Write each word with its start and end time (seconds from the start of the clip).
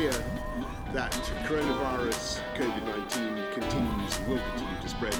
clear 0.00 0.12
that 0.94 1.12
coronavirus 1.46 2.40
COVID-19 2.56 3.52
continues 3.52 4.16
and 4.16 4.28
will 4.28 4.40
continue 4.50 4.80
to 4.80 4.88
spread 4.88 5.14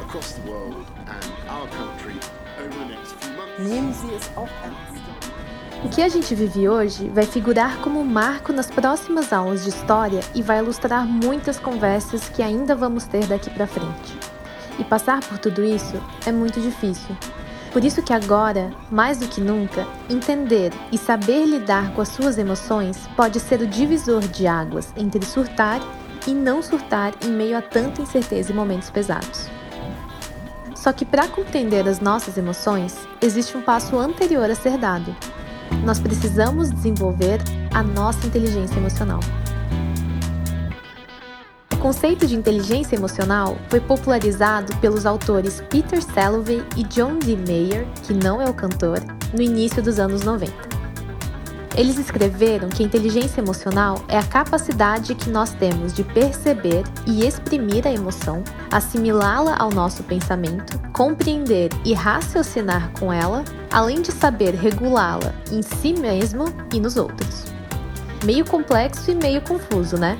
across 0.00 0.32
the 0.32 0.50
world 0.50 0.84
and 1.06 1.32
our 1.48 1.68
country 1.68 2.16
over 2.58 2.78
the 2.78 2.86
next 2.86 3.12
few 3.20 3.32
months. 3.36 4.30
O 5.84 5.88
que 5.88 6.02
a 6.02 6.08
gente 6.08 6.34
vive 6.34 6.68
hoje 6.68 7.08
vai 7.08 7.24
figurar 7.24 7.78
como 7.78 8.04
marco 8.04 8.52
nas 8.52 8.70
próximas 8.70 9.32
aulas 9.32 9.62
de 9.62 9.70
história 9.70 10.20
e 10.34 10.42
vai 10.42 10.58
ilustrar 10.58 11.06
muitas 11.06 11.58
conversas 11.58 12.28
que 12.28 12.42
ainda 12.42 12.74
vamos 12.74 13.04
ter 13.04 13.26
daqui 13.26 13.48
para 13.48 13.66
frente. 13.66 14.18
E 14.78 14.84
passar 14.84 15.20
por 15.20 15.38
tudo 15.38 15.64
isso 15.64 16.02
é 16.26 16.32
muito 16.32 16.60
difícil. 16.60 17.16
Por 17.72 17.84
isso 17.84 18.02
que 18.02 18.12
agora, 18.12 18.72
mais 18.90 19.18
do 19.18 19.28
que 19.28 19.40
nunca, 19.40 19.86
entender 20.08 20.72
e 20.90 20.98
saber 20.98 21.46
lidar 21.46 21.92
com 21.94 22.00
as 22.00 22.08
suas 22.08 22.36
emoções 22.36 23.08
pode 23.16 23.38
ser 23.38 23.60
o 23.60 23.66
divisor 23.66 24.20
de 24.20 24.46
águas 24.46 24.92
entre 24.96 25.24
surtar 25.24 25.80
e 26.26 26.34
não 26.34 26.62
surtar 26.62 27.14
em 27.24 27.30
meio 27.30 27.56
a 27.56 27.62
tanta 27.62 28.02
incerteza 28.02 28.50
e 28.50 28.54
momentos 28.54 28.90
pesados. 28.90 29.48
Só 30.74 30.92
que 30.92 31.04
para 31.04 31.28
compreender 31.28 31.86
as 31.86 32.00
nossas 32.00 32.36
emoções, 32.36 32.96
existe 33.20 33.56
um 33.56 33.62
passo 33.62 33.98
anterior 33.98 34.50
a 34.50 34.54
ser 34.54 34.76
dado, 34.76 35.14
nós 35.84 36.00
precisamos 36.00 36.70
desenvolver 36.70 37.40
a 37.72 37.82
nossa 37.82 38.26
inteligência 38.26 38.76
emocional. 38.76 39.20
Conceito 41.80 42.26
de 42.26 42.36
inteligência 42.36 42.94
emocional 42.94 43.56
foi 43.70 43.80
popularizado 43.80 44.76
pelos 44.76 45.06
autores 45.06 45.62
Peter 45.70 46.02
Salovey 46.02 46.62
e 46.76 46.84
John 46.84 47.18
D. 47.18 47.34
Mayer, 47.36 47.86
que 48.02 48.12
não 48.12 48.40
é 48.40 48.44
o 48.44 48.52
cantor, 48.52 49.00
no 49.32 49.40
início 49.40 49.82
dos 49.82 49.98
anos 49.98 50.20
90. 50.20 50.52
Eles 51.74 51.96
escreveram 51.96 52.68
que 52.68 52.82
a 52.82 52.86
inteligência 52.86 53.40
emocional 53.40 54.04
é 54.08 54.18
a 54.18 54.22
capacidade 54.22 55.14
que 55.14 55.30
nós 55.30 55.54
temos 55.54 55.94
de 55.94 56.04
perceber 56.04 56.84
e 57.06 57.26
exprimir 57.26 57.86
a 57.86 57.92
emoção, 57.92 58.44
assimilá-la 58.70 59.56
ao 59.56 59.70
nosso 59.70 60.02
pensamento, 60.02 60.78
compreender 60.92 61.70
e 61.82 61.94
raciocinar 61.94 62.90
com 63.00 63.10
ela, 63.10 63.42
além 63.70 64.02
de 64.02 64.12
saber 64.12 64.54
regulá-la 64.54 65.32
em 65.50 65.62
si 65.62 65.94
mesmo 65.94 66.44
e 66.74 66.78
nos 66.78 66.98
outros. 66.98 67.46
Meio 68.22 68.44
complexo 68.44 69.10
e 69.10 69.14
meio 69.14 69.40
confuso, 69.40 69.96
né? 69.96 70.18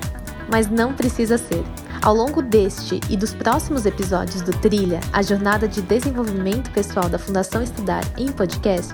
Mas 0.51 0.69
não 0.69 0.93
precisa 0.93 1.37
ser. 1.37 1.63
Ao 2.01 2.13
longo 2.13 2.41
deste 2.41 2.99
e 3.09 3.15
dos 3.15 3.33
próximos 3.33 3.85
episódios 3.85 4.41
do 4.41 4.51
Trilha, 4.51 4.99
a 5.13 5.21
jornada 5.21 5.65
de 5.67 5.81
desenvolvimento 5.81 6.69
pessoal 6.71 7.07
da 7.07 7.17
Fundação 7.17 7.63
Estudar 7.63 8.03
em 8.17 8.29
podcast, 8.31 8.93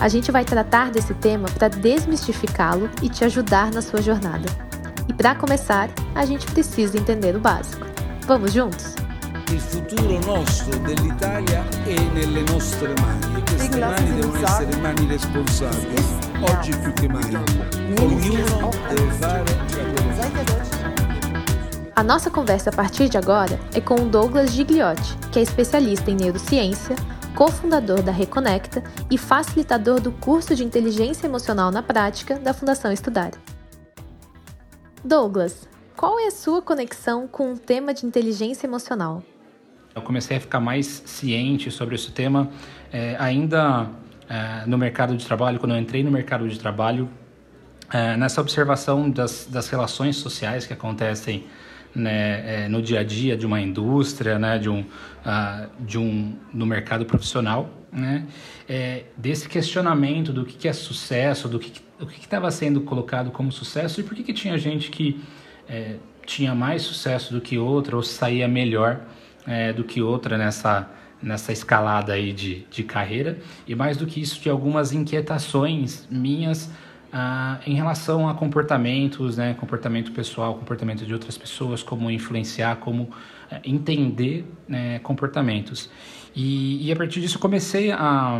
a 0.00 0.08
gente 0.08 0.32
vai 0.32 0.44
tratar 0.44 0.90
desse 0.90 1.12
tema 1.14 1.48
para 1.50 1.68
desmistificá-lo 1.68 2.88
e 3.02 3.10
te 3.10 3.24
ajudar 3.24 3.70
na 3.72 3.82
sua 3.82 4.00
jornada. 4.00 4.48
E 5.08 5.12
para 5.12 5.34
começar, 5.34 5.90
a 6.14 6.24
gente 6.24 6.46
precisa 6.46 6.96
entender 6.96 7.36
o 7.36 7.40
básico. 7.40 7.86
Vamos 8.26 8.52
juntos? 8.52 8.94
Il 9.52 9.60
futuro 9.60 10.18
nostro 10.26 10.76
dell'Italia 10.80 11.64
è 11.84 12.00
nelle 12.14 12.42
nostre 12.50 12.92
mani 13.00 13.38
e 13.38 13.42
queste 13.48 13.78
mani 13.78 14.12
devono 14.20 14.44
essere 14.44 14.76
mani 14.78 15.06
responsabili, 15.06 16.02
oggi 16.40 16.76
più 16.78 16.92
che 16.94 17.08
mai. 17.08 17.38
Ognuno 18.00 18.70
deve 18.88 19.10
fare 19.12 19.44
la 19.94 19.95
A 21.96 22.04
nossa 22.04 22.30
conversa 22.30 22.68
a 22.68 22.72
partir 22.74 23.08
de 23.08 23.16
agora 23.16 23.58
é 23.74 23.80
com 23.80 23.94
o 23.94 24.06
Douglas 24.06 24.52
Gigliotti, 24.52 25.16
que 25.32 25.38
é 25.38 25.42
especialista 25.42 26.10
em 26.10 26.14
neurociência, 26.14 26.94
cofundador 27.34 28.02
da 28.02 28.12
Reconecta 28.12 28.84
e 29.10 29.16
facilitador 29.16 29.98
do 29.98 30.12
curso 30.12 30.54
de 30.54 30.62
Inteligência 30.62 31.26
Emocional 31.26 31.70
na 31.70 31.82
Prática 31.82 32.38
da 32.38 32.52
Fundação 32.52 32.92
Estudar. 32.92 33.30
Douglas, 35.02 35.66
qual 35.96 36.20
é 36.20 36.26
a 36.26 36.30
sua 36.30 36.60
conexão 36.60 37.26
com 37.26 37.54
o 37.54 37.58
tema 37.58 37.94
de 37.94 38.04
inteligência 38.04 38.66
emocional? 38.66 39.22
Eu 39.94 40.02
comecei 40.02 40.36
a 40.36 40.40
ficar 40.40 40.60
mais 40.60 41.02
ciente 41.06 41.70
sobre 41.70 41.94
esse 41.94 42.12
tema 42.12 42.50
é, 42.92 43.16
ainda 43.18 43.88
é, 44.28 44.66
no 44.66 44.76
mercado 44.76 45.16
de 45.16 45.24
trabalho, 45.24 45.58
quando 45.58 45.72
eu 45.72 45.80
entrei 45.80 46.04
no 46.04 46.10
mercado 46.10 46.46
de 46.46 46.58
trabalho, 46.58 47.08
é, 47.90 48.18
nessa 48.18 48.42
observação 48.42 49.08
das, 49.08 49.46
das 49.46 49.70
relações 49.70 50.16
sociais 50.16 50.66
que 50.66 50.74
acontecem 50.74 51.46
né, 51.96 52.64
é, 52.64 52.68
no 52.68 52.82
dia 52.82 53.00
a 53.00 53.02
dia 53.02 53.36
de 53.36 53.46
uma 53.46 53.60
indústria, 53.60 54.38
né, 54.38 54.58
de 54.58 54.68
um, 54.68 54.80
uh, 54.80 55.68
de 55.80 55.98
um 55.98 56.36
no 56.52 56.66
mercado 56.66 57.06
profissional, 57.06 57.70
né, 57.90 58.26
é, 58.68 59.04
desse 59.16 59.48
questionamento 59.48 60.30
do 60.32 60.44
que, 60.44 60.56
que 60.56 60.68
é 60.68 60.72
sucesso, 60.72 61.48
do 61.48 61.58
que 61.58 61.70
que 61.70 62.20
estava 62.20 62.50
sendo 62.50 62.82
colocado 62.82 63.30
como 63.30 63.50
sucesso 63.50 64.00
e 64.00 64.04
por 64.04 64.14
que, 64.14 64.22
que 64.22 64.34
tinha 64.34 64.58
gente 64.58 64.90
que 64.90 65.18
é, 65.66 65.96
tinha 66.26 66.54
mais 66.54 66.82
sucesso 66.82 67.32
do 67.32 67.40
que 67.40 67.56
outra 67.56 67.96
ou 67.96 68.02
saía 68.02 68.46
melhor 68.46 69.00
é, 69.46 69.72
do 69.72 69.82
que 69.82 70.02
outra 70.02 70.36
nessa 70.36 70.90
nessa 71.22 71.50
escalada 71.50 72.12
aí 72.12 72.30
de, 72.30 72.66
de 72.70 72.82
carreira. 72.82 73.38
E 73.66 73.74
mais 73.74 73.96
do 73.96 74.06
que 74.06 74.20
isso 74.20 74.38
de 74.38 74.50
algumas 74.50 74.92
inquietações 74.92 76.06
minhas 76.10 76.70
ah, 77.12 77.58
em 77.66 77.74
relação 77.74 78.28
a 78.28 78.34
comportamentos, 78.34 79.36
né, 79.36 79.54
comportamento 79.54 80.12
pessoal, 80.12 80.54
comportamento 80.54 81.04
de 81.06 81.12
outras 81.12 81.38
pessoas, 81.38 81.82
como 81.82 82.10
influenciar, 82.10 82.76
como 82.76 83.10
eh, 83.50 83.60
entender 83.64 84.44
né, 84.68 84.98
comportamentos. 85.00 85.90
E, 86.34 86.86
e, 86.86 86.92
a 86.92 86.96
partir 86.96 87.20
disso 87.20 87.38
comecei 87.38 87.90
a, 87.90 88.38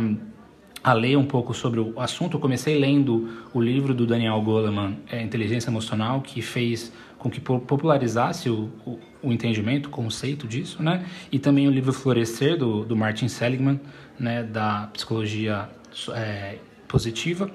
a 0.83 0.93
ler 0.93 1.17
um 1.17 1.25
pouco 1.25 1.53
sobre 1.53 1.79
o 1.79 1.99
assunto. 1.99 2.37
Eu 2.37 2.39
comecei 2.39 2.77
lendo 2.77 3.27
o 3.53 3.59
livro 3.59 3.93
do 3.93 4.05
Daniel 4.05 4.39
Goleman, 4.41 4.97
é, 5.09 5.21
Inteligência 5.21 5.69
Emocional, 5.69 6.21
que 6.21 6.41
fez 6.41 6.93
com 7.17 7.29
que 7.29 7.41
popularizasse 7.41 8.49
o, 8.49 8.69
o, 8.85 8.99
o, 9.23 9.33
entendimento, 9.33 9.87
o 9.87 9.89
conceito 9.89 10.47
disso, 10.47 10.83
né? 10.83 11.03
E 11.31 11.39
também 11.39 11.67
o 11.67 11.71
livro 11.71 11.91
Florescer, 11.91 12.55
do, 12.55 12.85
do 12.85 12.95
Martin 12.95 13.27
Seligman, 13.27 13.79
né, 14.19 14.43
da 14.43 14.87
psicologia 14.93 15.67
é, 16.13 16.57
positiva, 16.87 17.49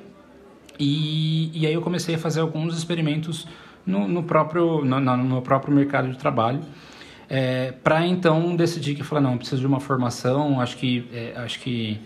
e, 0.78 1.50
e 1.54 1.66
aí 1.66 1.74
eu 1.74 1.82
comecei 1.82 2.14
a 2.14 2.18
fazer 2.18 2.40
alguns 2.40 2.76
experimentos 2.76 3.46
no, 3.86 4.06
no 4.06 4.22
próprio, 4.22 4.84
no, 4.84 5.00
no, 5.00 5.42
próprio 5.42 5.74
mercado 5.74 6.10
de 6.10 6.18
trabalho. 6.18 6.60
É, 7.28 7.72
para 7.72 8.06
então 8.06 8.54
decidir 8.54 8.94
que 8.94 9.02
falar 9.02 9.20
não 9.20 9.38
preciso 9.38 9.60
de 9.60 9.66
uma 9.66 9.80
formação 9.80 10.60
acho 10.60 10.76
que 10.76 11.08
é, 11.14 11.32
acho 11.36 11.60
que 11.60 11.98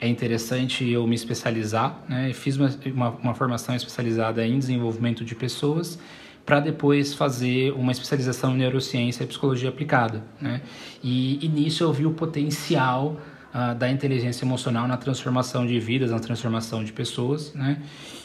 é 0.00 0.08
interessante 0.08 0.88
eu 0.88 1.06
me 1.06 1.14
especializar 1.14 2.00
né 2.08 2.32
fiz 2.32 2.56
uma, 2.56 2.70
uma, 2.86 3.10
uma 3.10 3.34
formação 3.34 3.74
especializada 3.74 4.46
em 4.46 4.58
desenvolvimento 4.58 5.24
de 5.26 5.34
pessoas 5.34 5.98
para 6.46 6.60
depois 6.60 7.12
fazer 7.12 7.72
uma 7.72 7.92
especialização 7.92 8.54
em 8.54 8.58
neurociência 8.58 9.24
e 9.24 9.26
psicologia 9.26 9.68
aplicada 9.68 10.24
né 10.40 10.62
e, 11.04 11.44
e 11.44 11.48
nisso 11.48 11.82
eu 11.82 11.92
vi 11.92 12.06
o 12.06 12.12
potencial 12.12 13.20
da 13.78 13.90
inteligência 13.90 14.44
emocional 14.44 14.86
na 14.86 14.96
transformação 14.96 15.66
de 15.66 15.78
vidas, 15.80 16.10
na 16.10 16.20
transformação 16.20 16.84
de 16.84 16.92
pessoas, 16.92 17.54
né? 17.54 17.82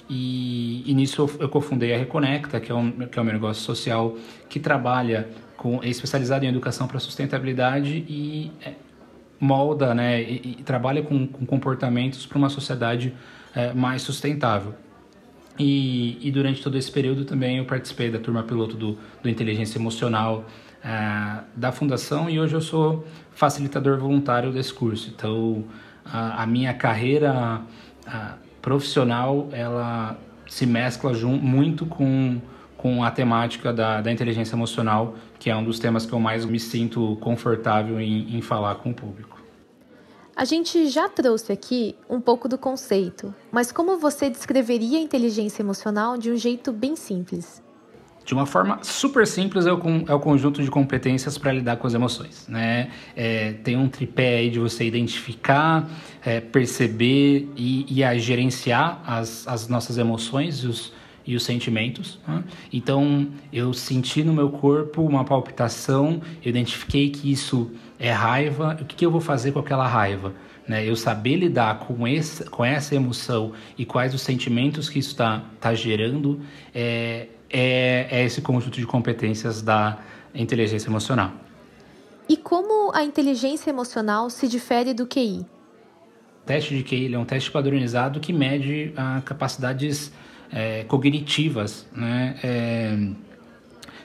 E, 0.09 0.84
e 0.86 0.94
nisso 0.94 1.30
eu 1.40 1.47
cofundei 1.47 1.94
a 1.94 1.97
Reconecta, 1.97 2.59
que 2.59 2.69
é, 2.69 2.75
um, 2.75 2.92
que 2.92 3.18
é 3.18 3.22
um 3.22 3.25
negócio 3.25 3.64
social 3.64 4.18
que 4.50 4.59
trabalha 4.59 5.30
com 5.56 5.80
é 5.81 5.88
especializado 5.88 6.44
em 6.44 6.50
educação 6.50 6.88
para 6.88 7.00
sustentabilidade 7.00 8.03
e 8.09 8.52
é, 8.62 8.74
molda, 9.40 9.94
né, 9.94 10.22
e, 10.22 10.58
e, 10.59 10.64
trabalha 10.64 11.02
com, 11.02 11.25
com 11.28 11.46
comportamentos 11.46 12.25
para 12.25 12.38
uma 12.38 12.50
sociedade 12.50 13.13
é, 13.56 13.74
mais 13.74 14.02
sustentável. 14.02 14.74
E, 15.58 16.18
e, 16.19 16.31
durante 16.31 16.62
todo 16.62 16.78
esse 16.78 16.92
período 16.92 17.25
também 17.25 17.58
eu 17.58 17.66
participei 17.66 18.09
da 18.09 18.19
turma 18.19 18.44
piloto 18.44 18.75
do, 18.75 18.98
do 19.22 19.30
Inteligência 19.30 19.78
Emocional 19.78 20.46
uh, 20.84 21.44
da 21.56 21.72
Fundação 21.72 22.30
e 22.30 22.40
hoje 22.40 22.53
eu 22.53 22.62
sou 22.62 23.06
facilitador 23.31 23.97
voluntário 23.97 24.52
desse 24.52 24.74
curso. 24.74 25.12
Então, 25.16 25.64
a, 26.06 26.44
a 26.44 26.46
minha 26.46 26.74
carreira 26.74 27.62
a, 28.06 28.34
profissional, 28.62 29.50
ela 29.52 30.18
se 30.47 30.66
mescla 30.66 31.14
muito 31.14 31.86
com, 31.86 32.42
com 32.78 33.04
a 33.04 33.12
temática 33.12 33.72
da, 33.72 34.01
da 34.01 34.12
inteligência 34.12 34.56
emocional, 34.56 35.16
que 35.39 35.50
é 35.50 35.56
um 35.56 35.63
dos 35.63 35.80
temas 35.80 36.06
que 36.06 36.13
eu 36.13 36.19
mais 36.19 36.45
me 36.45 36.60
sinto 36.60 37.18
confortável 37.22 38.00
em, 38.00 38.36
em 38.36 38.42
falar 38.42 38.75
com 38.75 38.92
o 38.92 38.94
público. 38.94 39.39
A 40.36 40.45
gente 40.45 40.88
já 40.88 41.10
trouxe 41.10 41.51
aqui 41.51 41.95
um 42.10 42.19
pouco 42.19 42.48
do 42.48 42.57
conceito, 42.57 43.34
mas 43.51 43.72
como 43.72 43.98
você 43.98 44.30
descreveria 44.30 44.98
a 44.98 45.01
inteligência 45.01 45.62
emocional 45.62 46.18
de 46.18 46.31
um 46.31 46.38
jeito 46.38 46.72
bem 46.72 46.95
simples? 46.95 47.62
De 48.23 48.33
uma 48.33 48.45
forma 48.45 48.79
super 48.83 49.25
simples, 49.25 49.65
é 49.65 49.73
o, 49.73 49.79
é 50.07 50.13
o 50.13 50.19
conjunto 50.19 50.62
de 50.62 50.69
competências 50.69 51.38
para 51.38 51.51
lidar 51.51 51.77
com 51.77 51.88
as 51.88 51.94
emoções. 51.94 52.47
Né? 52.47 52.89
É, 53.15 53.53
tem 53.63 53.75
um 53.75 53.89
tripé 53.89 54.38
aí 54.38 54.50
de 54.50 54.59
você 54.59 54.85
identificar, 54.85 55.89
é, 56.23 56.39
perceber 56.39 57.50
e, 57.56 57.85
e 57.89 58.03
a 58.03 58.18
gerenciar 58.18 59.01
as, 59.06 59.47
as 59.47 59.68
nossas 59.68 59.97
emoções 59.97 60.63
e 60.63 60.68
os, 60.68 60.94
e 61.25 61.35
os 61.35 61.44
sentimentos. 61.44 62.19
Né? 62.27 62.44
Então, 62.71 63.27
eu 63.51 63.73
senti 63.73 64.24
no 64.24 64.33
meu 64.33 64.50
corpo 64.50 65.01
uma 65.01 65.25
palpitação, 65.25 66.21
eu 66.44 66.50
identifiquei 66.50 67.09
que 67.09 67.31
isso 67.31 67.71
é 68.00 68.12
raiva, 68.12 68.77
o 68.79 68.85
que, 68.85 68.95
que 68.95 69.06
eu 69.06 69.12
vou 69.12 69.21
fazer 69.21 69.51
com 69.51 69.59
aquela 69.59 69.88
raiva? 69.88 70.33
né? 70.67 70.88
Eu 70.88 70.95
saber 70.95 71.35
lidar 71.35 71.79
com, 71.79 72.07
esse, 72.07 72.45
com 72.45 72.63
essa 72.63 72.95
emoção 72.95 73.51
e 73.77 73.85
quais 73.85 74.13
os 74.13 74.21
sentimentos 74.21 74.89
que 74.89 75.00
isso 75.00 75.12
está 75.12 75.44
tá 75.59 75.74
gerando 75.74 76.39
é, 76.74 77.27
é, 77.51 78.07
é 78.09 78.25
esse 78.25 78.42
conjunto 78.42 78.80
de 78.80 78.86
competências 78.86 79.62
da 79.62 80.00
inteligência 80.33 80.89
emocional. 80.89 81.31
E 82.27 82.38
como 82.38 82.94
a 82.94 83.03
inteligência 83.03 83.69
emocional 83.69 84.30
se 84.30 84.48
difere 84.48 84.94
do 84.94 85.06
QI? 85.06 85.45
O 86.44 86.45
teste 86.45 86.75
de 86.75 86.83
QI 86.83 87.13
é 87.13 87.19
um 87.19 87.25
teste 87.25 87.51
padronizado 87.51 88.19
que 88.19 88.31
mede 88.31 88.94
a 88.95 89.21
capacidades 89.21 90.12
é, 90.51 90.83
cognitivas, 90.86 91.88
né? 91.94 92.36
É, 92.44 92.98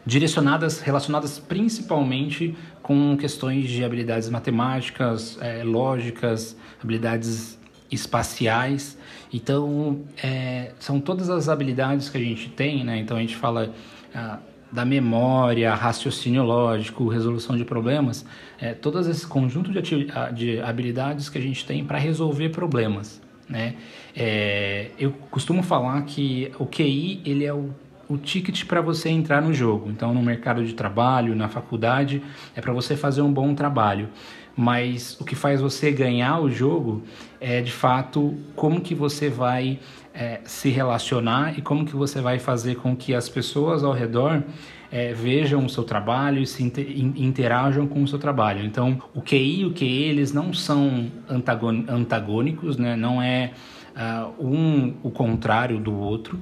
direcionadas, 0.04 0.81
relacionadas 0.81 1.38
principalmente 1.38 2.56
com 2.81 3.16
questões 3.16 3.69
de 3.69 3.84
habilidades 3.84 4.31
matemáticas, 4.31 5.37
é, 5.40 5.64
lógicas, 5.64 6.56
habilidades 6.81 7.58
espaciais. 7.90 8.98
Então, 9.32 10.02
é, 10.22 10.72
são 10.78 11.00
todas 11.00 11.30
as 11.30 11.48
habilidades 11.48 12.08
que 12.08 12.16
a 12.16 12.20
gente 12.20 12.48
tem, 12.48 12.84
né? 12.84 12.98
Então, 12.98 13.16
a 13.16 13.20
gente 13.20 13.36
fala 13.36 13.72
ah, 14.14 14.38
da 14.70 14.84
memória, 14.84 15.74
raciocínio 15.74 16.42
lógico, 16.42 17.08
resolução 17.08 17.56
de 17.56 17.64
problemas, 17.64 18.24
é, 18.60 18.74
todos 18.74 19.06
esse 19.06 19.26
conjunto 19.26 19.70
de, 19.70 20.06
de 20.34 20.60
habilidades 20.60 21.28
que 21.28 21.38
a 21.38 21.40
gente 21.40 21.64
tem 21.64 21.84
para 21.84 21.98
resolver 21.98 22.48
problemas, 22.50 23.20
né? 23.48 23.74
É, 24.14 24.90
eu 24.98 25.12
costumo 25.30 25.62
falar 25.62 26.02
que 26.02 26.50
o 26.58 26.66
QI 26.66 27.20
ele 27.24 27.44
é 27.44 27.52
o 27.52 27.70
o 28.08 28.16
ticket 28.16 28.64
para 28.64 28.80
você 28.80 29.08
entrar 29.08 29.42
no 29.42 29.52
jogo. 29.52 29.90
Então, 29.90 30.14
no 30.14 30.22
mercado 30.22 30.64
de 30.64 30.74
trabalho, 30.74 31.34
na 31.34 31.48
faculdade, 31.48 32.22
é 32.54 32.60
para 32.60 32.72
você 32.72 32.96
fazer 32.96 33.22
um 33.22 33.32
bom 33.32 33.54
trabalho. 33.54 34.08
Mas 34.56 35.17
o 35.20 35.25
que 35.25 35.35
faz 35.35 35.61
você 35.61 35.93
ganhar 35.93 36.41
o 36.41 36.50
jogo 36.50 37.03
é, 37.38 37.61
de 37.61 37.73
fato, 37.73 38.35
como 38.55 38.81
que 38.81 38.94
você 38.94 39.29
vai 39.29 39.79
é, 40.14 40.41
se 40.44 40.70
relacionar 40.70 41.58
e 41.58 41.62
como 41.62 41.85
que 41.85 41.94
você 41.94 42.23
vai 42.23 42.38
fazer 42.38 42.76
com 42.76 42.97
que 42.97 43.14
as 43.14 43.29
pessoas 43.29 43.85
ao 43.85 43.93
redor 43.93 44.43
é, 44.91 45.12
vejam 45.12 45.67
o 45.67 45.69
seu 45.69 45.85
trabalho 45.85 46.41
e 46.41 46.47
se 46.47 46.62
interajam 46.62 47.87
com 47.87 48.03
o 48.03 48.08
seu 48.08 48.19
trabalho. 48.19 48.64
Então, 48.64 49.03
o 49.14 49.20
QI 49.20 49.61
e 49.61 49.67
o 49.67 49.73
QE, 49.73 49.85
eles 49.85 50.32
não 50.32 50.55
são 50.55 51.11
antagônicos, 51.29 52.79
né? 52.79 52.97
não 52.97 53.20
é 53.20 53.50
uh, 53.94 54.32
um 54.43 54.94
o 55.03 55.11
contrário 55.11 55.79
do 55.79 55.94
outro. 55.94 56.38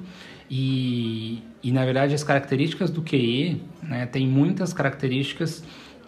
E, 0.49 1.41
e 1.63 1.71
na 1.71 1.83
verdade 1.83 2.13
as 2.13 2.23
características 2.23 2.91
do 2.91 3.01
QI, 3.01 3.61
né, 3.81 4.05
tem 4.05 4.27
muitas 4.27 4.71
características 4.73 5.63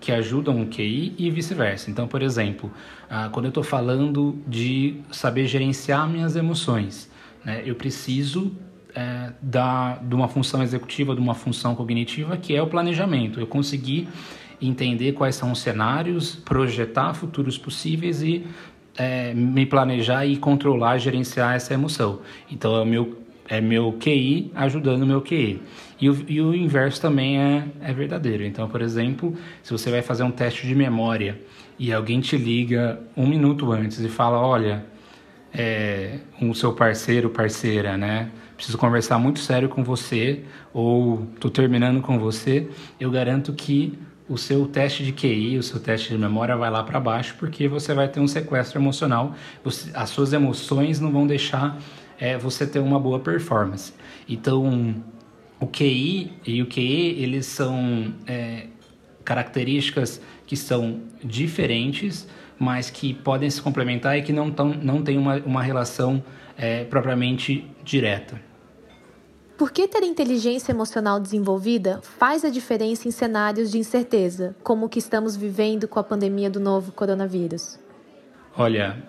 que 0.07 0.11
ajudam 0.13 0.61
o 0.61 0.67
QI 0.67 1.13
e 1.17 1.29
vice-versa. 1.29 1.91
Então, 1.91 2.07
por 2.07 2.21
exemplo, 2.21 2.71
ah, 3.09 3.27
quando 3.29 3.47
eu 3.47 3.49
estou 3.49 3.61
falando 3.61 4.41
de 4.47 5.01
saber 5.11 5.47
gerenciar 5.47 6.09
minhas 6.09 6.37
emoções, 6.37 7.11
né, 7.43 7.61
eu 7.65 7.75
preciso 7.75 8.53
é, 8.95 9.33
da, 9.41 9.97
de 9.97 10.15
uma 10.15 10.29
função 10.29 10.63
executiva, 10.63 11.13
de 11.13 11.19
uma 11.19 11.33
função 11.33 11.75
cognitiva, 11.75 12.37
que 12.37 12.55
é 12.55 12.61
o 12.61 12.67
planejamento. 12.67 13.37
Eu 13.37 13.47
conseguir 13.47 14.07
entender 14.61 15.11
quais 15.11 15.35
são 15.35 15.51
os 15.51 15.59
cenários, 15.59 16.35
projetar 16.35 17.13
futuros 17.13 17.57
possíveis 17.57 18.21
e 18.23 18.47
é, 18.97 19.33
me 19.33 19.65
planejar 19.65 20.25
e 20.25 20.37
controlar, 20.37 20.99
gerenciar 20.99 21.53
essa 21.53 21.73
emoção. 21.73 22.21
Então, 22.49 22.73
é 22.77 22.81
o 22.81 22.85
meu 22.85 23.27
é 23.49 23.61
meu 23.61 23.93
QI 23.93 24.51
ajudando 24.55 25.03
o 25.03 25.05
meu 25.05 25.21
QI. 25.21 25.61
E 25.99 26.09
o, 26.09 26.25
e 26.27 26.41
o 26.41 26.53
inverso 26.53 27.01
também 27.01 27.39
é, 27.39 27.63
é 27.81 27.93
verdadeiro. 27.93 28.43
Então, 28.43 28.69
por 28.69 28.81
exemplo, 28.81 29.35
se 29.63 29.71
você 29.71 29.89
vai 29.89 30.01
fazer 30.01 30.23
um 30.23 30.31
teste 30.31 30.67
de 30.67 30.75
memória 30.75 31.41
e 31.79 31.91
alguém 31.91 32.19
te 32.21 32.37
liga 32.37 32.99
um 33.15 33.27
minuto 33.27 33.71
antes 33.71 33.99
e 33.99 34.07
fala: 34.07 34.39
Olha, 34.39 34.85
é, 35.53 36.19
seu 36.53 36.73
parceiro, 36.73 37.29
parceira, 37.29 37.97
né? 37.97 38.29
Preciso 38.55 38.77
conversar 38.77 39.19
muito 39.19 39.39
sério 39.39 39.69
com 39.69 39.83
você, 39.83 40.43
ou 40.73 41.27
tô 41.39 41.49
terminando 41.49 42.01
com 42.01 42.17
você, 42.17 42.67
eu 42.99 43.11
garanto 43.11 43.53
que 43.53 43.97
o 44.27 44.37
seu 44.37 44.67
teste 44.67 45.03
de 45.03 45.13
QI, 45.13 45.57
o 45.57 45.63
seu 45.63 45.79
teste 45.79 46.09
de 46.09 46.17
memória 46.17 46.55
vai 46.55 46.69
lá 46.69 46.83
para 46.83 46.99
baixo, 46.99 47.35
porque 47.39 47.67
você 47.67 47.93
vai 47.93 48.07
ter 48.07 48.19
um 48.19 48.27
sequestro 48.27 48.79
emocional, 48.79 49.33
você, 49.63 49.91
as 49.93 50.09
suas 50.09 50.33
emoções 50.33 50.99
não 50.99 51.11
vão 51.11 51.25
deixar 51.25 51.79
é 52.19 52.37
você 52.37 52.65
ter 52.65 52.79
uma 52.79 52.99
boa 52.99 53.19
performance. 53.19 53.93
Então, 54.27 54.95
o 55.59 55.67
QI 55.67 56.31
e 56.45 56.61
o 56.61 56.67
QE, 56.67 57.21
eles 57.21 57.45
são 57.45 58.13
é, 58.27 58.67
características 59.23 60.21
que 60.45 60.55
são 60.55 61.01
diferentes, 61.23 62.27
mas 62.59 62.89
que 62.89 63.13
podem 63.13 63.49
se 63.49 63.61
complementar 63.61 64.17
e 64.17 64.21
que 64.21 64.31
não, 64.31 64.51
tão, 64.51 64.73
não 64.73 65.01
têm 65.01 65.17
uma, 65.17 65.37
uma 65.37 65.61
relação 65.61 66.23
é, 66.57 66.83
propriamente 66.85 67.65
direta. 67.83 68.39
Por 69.57 69.71
que 69.71 69.87
ter 69.87 70.03
inteligência 70.03 70.71
emocional 70.71 71.19
desenvolvida 71.19 71.99
faz 72.03 72.45
a 72.45 72.49
diferença 72.49 73.07
em 73.07 73.11
cenários 73.11 73.71
de 73.71 73.79
incerteza, 73.79 74.55
como 74.63 74.85
o 74.85 74.89
que 74.89 74.99
estamos 74.99 75.35
vivendo 75.35 75.87
com 75.87 75.99
a 75.99 76.03
pandemia 76.03 76.47
do 76.47 76.59
novo 76.59 76.91
coronavírus? 76.91 77.79
Olha, 78.55 79.03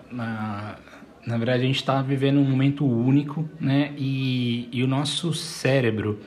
na 1.25 1.37
verdade, 1.37 1.63
a 1.63 1.65
gente 1.65 1.75
está 1.75 2.01
vivendo 2.01 2.39
um 2.39 2.43
momento 2.43 2.85
único, 2.85 3.47
né? 3.59 3.93
E, 3.97 4.69
e 4.71 4.83
o 4.83 4.87
nosso 4.87 5.33
cérebro, 5.33 6.19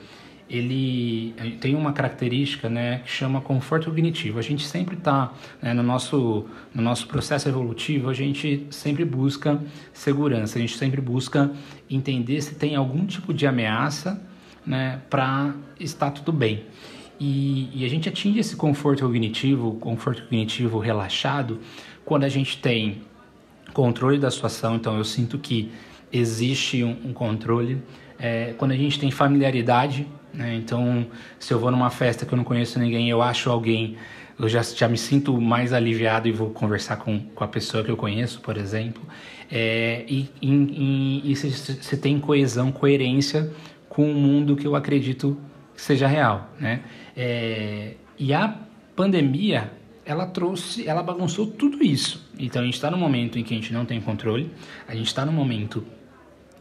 ele 0.49 1.33
tem 1.59 1.75
uma 1.75 1.93
característica, 1.93 2.69
né, 2.69 2.99
que 2.99 3.09
chama 3.09 3.41
conforto 3.41 3.89
cognitivo. 3.89 4.37
A 4.37 4.41
gente 4.41 4.65
sempre 4.65 4.95
está, 4.95 5.33
né, 5.61 5.73
no, 5.73 5.81
nosso, 5.81 6.45
no 6.73 6.81
nosso 6.81 7.07
processo 7.07 7.49
evolutivo, 7.49 8.09
a 8.09 8.13
gente 8.13 8.67
sempre 8.69 9.03
busca 9.03 9.59
segurança, 9.91 10.57
a 10.57 10.61
gente 10.61 10.77
sempre 10.77 11.01
busca 11.01 11.51
entender 11.89 12.39
se 12.41 12.55
tem 12.55 12.75
algum 12.75 13.05
tipo 13.05 13.33
de 13.33 13.47
ameaça, 13.47 14.21
né, 14.65 15.01
para 15.09 15.55
estar 15.79 16.11
tudo 16.11 16.31
bem. 16.31 16.65
E, 17.19 17.69
e 17.73 17.85
a 17.85 17.89
gente 17.89 18.07
atinge 18.07 18.39
esse 18.39 18.55
conforto 18.55 19.03
cognitivo, 19.03 19.75
conforto 19.75 20.23
cognitivo 20.23 20.77
relaxado, 20.77 21.59
quando 22.05 22.25
a 22.25 22.29
gente 22.29 22.57
tem 22.57 23.01
controle 23.73 24.17
da 24.17 24.29
situação, 24.29 24.75
então 24.75 24.97
eu 24.97 25.03
sinto 25.03 25.37
que 25.37 25.71
existe 26.11 26.83
um, 26.83 26.95
um 27.05 27.13
controle. 27.13 27.81
É, 28.19 28.53
quando 28.57 28.71
a 28.71 28.77
gente 28.77 28.99
tem 28.99 29.11
familiaridade, 29.11 30.07
né? 30.33 30.55
então 30.55 31.07
se 31.39 31.53
eu 31.53 31.59
vou 31.59 31.71
numa 31.71 31.89
festa 31.89 32.25
que 32.25 32.33
eu 32.33 32.37
não 32.37 32.43
conheço 32.43 32.79
ninguém, 32.79 33.09
eu 33.09 33.21
acho 33.21 33.49
alguém, 33.49 33.97
eu 34.39 34.47
já, 34.47 34.61
já 34.61 34.87
me 34.87 34.97
sinto 34.97 35.39
mais 35.41 35.73
aliviado 35.73 36.27
e 36.27 36.31
vou 36.31 36.51
conversar 36.51 36.97
com, 36.97 37.19
com 37.19 37.43
a 37.43 37.47
pessoa 37.47 37.83
que 37.83 37.91
eu 37.91 37.97
conheço, 37.97 38.39
por 38.41 38.57
exemplo. 38.57 39.03
É, 39.51 40.05
e, 40.07 40.29
e, 40.41 41.31
e 41.31 41.35
se, 41.35 41.97
tem 41.97 42.19
coesão, 42.19 42.71
coerência 42.71 43.51
com 43.89 44.09
o 44.11 44.15
mundo 44.15 44.55
que 44.55 44.65
eu 44.65 44.75
acredito 44.75 45.37
que 45.75 45.81
seja 45.81 46.07
real. 46.07 46.49
Né? 46.59 46.81
É, 47.15 47.93
e 48.17 48.33
a 48.33 48.57
pandemia 48.95 49.71
ela 50.05 50.25
trouxe, 50.25 50.87
ela 50.87 51.01
bagunçou 51.01 51.47
tudo 51.47 51.83
isso. 51.83 52.21
Então 52.37 52.61
a 52.61 52.65
gente 52.65 52.75
está 52.75 52.91
no 52.91 52.97
momento 52.97 53.39
em 53.39 53.43
que 53.43 53.53
a 53.53 53.57
gente 53.57 53.73
não 53.73 53.85
tem 53.85 54.01
controle, 54.01 54.51
a 54.87 54.95
gente 54.95 55.07
está 55.07 55.25
no 55.25 55.31
momento 55.31 55.83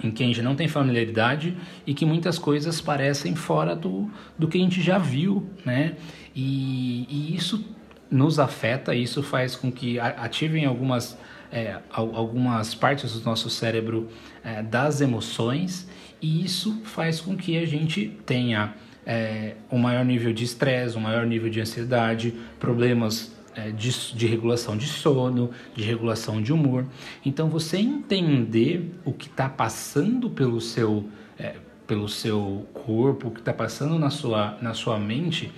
em 0.03 0.11
que 0.11 0.23
a 0.23 0.27
gente 0.27 0.43
não 0.43 0.55
tem 0.55 0.69
familiaridade 0.69 1.57
e 1.87 1.95
que 1.95 2.05
muitas 2.05 2.39
coisas 2.39 2.81
parecem 2.81 3.35
fora 3.35 3.75
do, 3.77 4.11
do 4.39 4.49
que 4.49 4.59
a 4.59 4.61
gente 4.61 4.81
já 4.81 4.99
viu, 4.99 5.49
né? 5.65 5.97
E, 6.35 7.07
e 7.09 7.37
isso 7.37 7.65
nos 8.11 8.39
afeta, 8.39 8.95
isso 8.95 9.23
faz 9.23 9.57
com 9.57 9.71
que 9.73 9.99
ativem 9.99 10.67
algumas, 10.67 11.19
é, 11.51 11.79
algumas 11.91 12.75
partes 12.75 13.19
do 13.19 13.25
nosso 13.25 13.49
cérebro 13.49 14.09
é, 14.45 14.63
das 14.63 15.01
emoções 15.01 15.89
e 16.21 16.45
isso 16.45 16.81
faz 16.85 17.21
com 17.21 17.37
que 17.37 17.57
a 17.57 17.67
gente 17.67 18.19
tenha 18.27 18.75
é, 19.07 19.55
um 19.71 19.79
maior 19.79 20.05
nível 20.05 20.33
de 20.33 20.45
estresse, 20.45 20.97
um 20.97 21.01
maior 21.01 21.27
nível 21.27 21.51
de 21.51 21.61
ansiedade, 21.61 22.35
problemas 22.59 23.33
é, 23.55 23.71
de, 23.71 24.15
de, 24.15 24.27
regulação 24.27 24.77
de 24.77 24.87
sono, 24.87 25.51
de 25.75 25.83
regulação 25.83 26.41
de 26.41 26.53
humor. 26.53 26.87
Então, 27.25 27.49
você 27.49 27.79
entender 27.79 28.95
o 29.05 29.13
que 29.13 29.27
está 29.27 29.49
passando 29.49 30.31
pelo 30.31 30.61
seu, 30.61 31.09
é, 31.39 31.57
pelo 31.87 32.09
seu 32.09 32.67
corpo, 32.73 33.29
o 33.29 33.31
que 33.31 33.41
está 33.41 33.53
passando 33.53 33.99
na 33.99 34.11
sua, 34.11 34.57
na 34.63 34.75
sua 34.75 34.99
mente, 34.99 35.53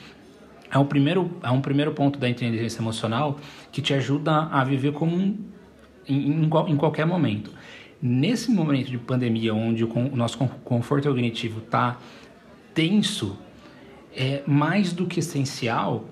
é 0.70 0.78
um, 0.78 0.86
primeiro, 0.86 1.30
é 1.42 1.50
um 1.50 1.60
primeiro 1.60 1.92
ponto 1.92 2.18
da 2.18 2.28
inteligência 2.28 2.80
emocional 2.80 3.38
que 3.70 3.80
te 3.80 3.94
ajuda 3.94 4.48
a 4.50 4.64
viver 4.64 4.92
como 4.92 5.14
um, 5.14 5.38
em, 6.08 6.32
em, 6.32 6.44
em 6.44 6.76
qualquer 6.76 7.06
momento. 7.06 7.52
Nesse 8.02 8.50
momento 8.50 8.90
de 8.90 8.98
pandemia, 8.98 9.54
onde 9.54 9.84
o, 9.84 9.88
o 9.88 10.16
nosso 10.16 10.36
conforto 10.64 11.08
cognitivo 11.08 11.60
está 11.60 11.98
tenso 12.74 13.38
é 14.14 14.42
mais 14.46 14.92
do 14.92 15.06
que 15.06 15.20
essencial 15.20 16.04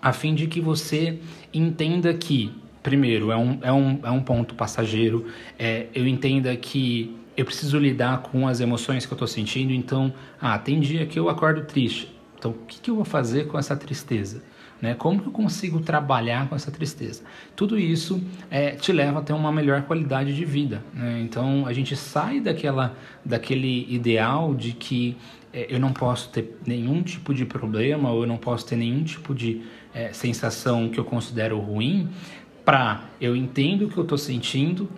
a 0.00 0.12
fim 0.12 0.34
de 0.34 0.46
que 0.46 0.60
você 0.60 1.18
entenda 1.52 2.12
que, 2.14 2.52
primeiro, 2.82 3.30
é 3.30 3.36
um, 3.36 3.58
é 3.62 3.72
um, 3.72 4.00
é 4.04 4.10
um 4.10 4.22
ponto 4.22 4.54
passageiro, 4.54 5.26
é, 5.58 5.86
eu 5.94 6.06
entenda 6.06 6.54
que 6.56 7.16
eu 7.36 7.44
preciso 7.44 7.78
lidar 7.78 8.18
com 8.22 8.46
as 8.46 8.60
emoções 8.60 9.04
que 9.04 9.12
eu 9.12 9.16
estou 9.16 9.28
sentindo, 9.28 9.72
então, 9.72 10.12
ah, 10.40 10.58
tem 10.58 10.78
dia 10.78 11.06
que 11.06 11.18
eu 11.18 11.28
acordo 11.28 11.62
triste, 11.62 12.14
então 12.38 12.52
o 12.52 12.54
que, 12.54 12.80
que 12.80 12.90
eu 12.90 12.94
vou 12.94 13.04
fazer 13.04 13.46
com 13.46 13.58
essa 13.58 13.76
tristeza? 13.76 14.42
Né? 14.80 14.94
Como 14.94 15.20
que 15.20 15.28
eu 15.28 15.32
consigo 15.32 15.80
trabalhar 15.80 16.48
com 16.48 16.54
essa 16.54 16.70
tristeza? 16.70 17.22
Tudo 17.54 17.78
isso 17.78 18.22
é, 18.50 18.72
te 18.72 18.92
leva 18.92 19.20
a 19.20 19.22
ter 19.22 19.32
uma 19.32 19.50
melhor 19.50 19.82
qualidade 19.82 20.36
de 20.36 20.44
vida. 20.44 20.84
Né? 20.92 21.20
Então 21.22 21.66
a 21.66 21.72
gente 21.72 21.96
sai 21.96 22.40
daquela, 22.40 22.94
daquele 23.24 23.86
ideal 23.92 24.54
de 24.54 24.72
que 24.72 25.16
eu 25.70 25.80
não 25.80 25.92
posso 25.92 26.28
ter 26.28 26.58
nenhum 26.66 27.02
tipo 27.02 27.32
de 27.32 27.46
problema 27.46 28.10
ou 28.10 28.22
eu 28.22 28.26
não 28.26 28.36
posso 28.36 28.66
ter 28.66 28.76
nenhum 28.76 29.02
tipo 29.02 29.34
de 29.34 29.62
é, 29.94 30.12
sensação 30.12 30.88
que 30.88 30.98
eu 30.98 31.04
considero 31.04 31.58
ruim, 31.58 32.08
para 32.64 33.04
eu 33.20 33.34
entendo 33.34 33.86
o 33.86 33.88
que 33.88 33.96
eu 33.96 34.02
estou 34.02 34.18
sentindo 34.18 34.88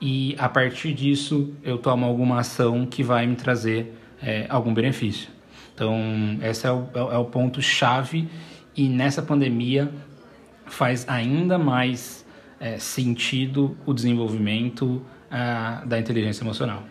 e 0.00 0.36
a 0.38 0.48
partir 0.48 0.92
disso 0.92 1.52
eu 1.62 1.78
tomo 1.78 2.04
alguma 2.04 2.40
ação 2.40 2.86
que 2.86 3.02
vai 3.02 3.26
me 3.26 3.34
trazer 3.34 3.94
é, 4.22 4.46
algum 4.48 4.72
benefício. 4.72 5.28
Então, 5.74 5.98
esse 6.42 6.66
é 6.66 6.70
o, 6.70 6.86
é 6.94 7.18
o 7.18 7.24
ponto 7.24 7.60
chave 7.60 8.28
e 8.76 8.88
nessa 8.88 9.22
pandemia 9.22 9.92
faz 10.66 11.08
ainda 11.08 11.58
mais 11.58 12.24
é, 12.60 12.78
sentido 12.78 13.76
o 13.84 13.92
desenvolvimento 13.92 15.02
uh, 15.30 15.86
da 15.86 15.98
inteligência 15.98 16.44
emocional. 16.44 16.84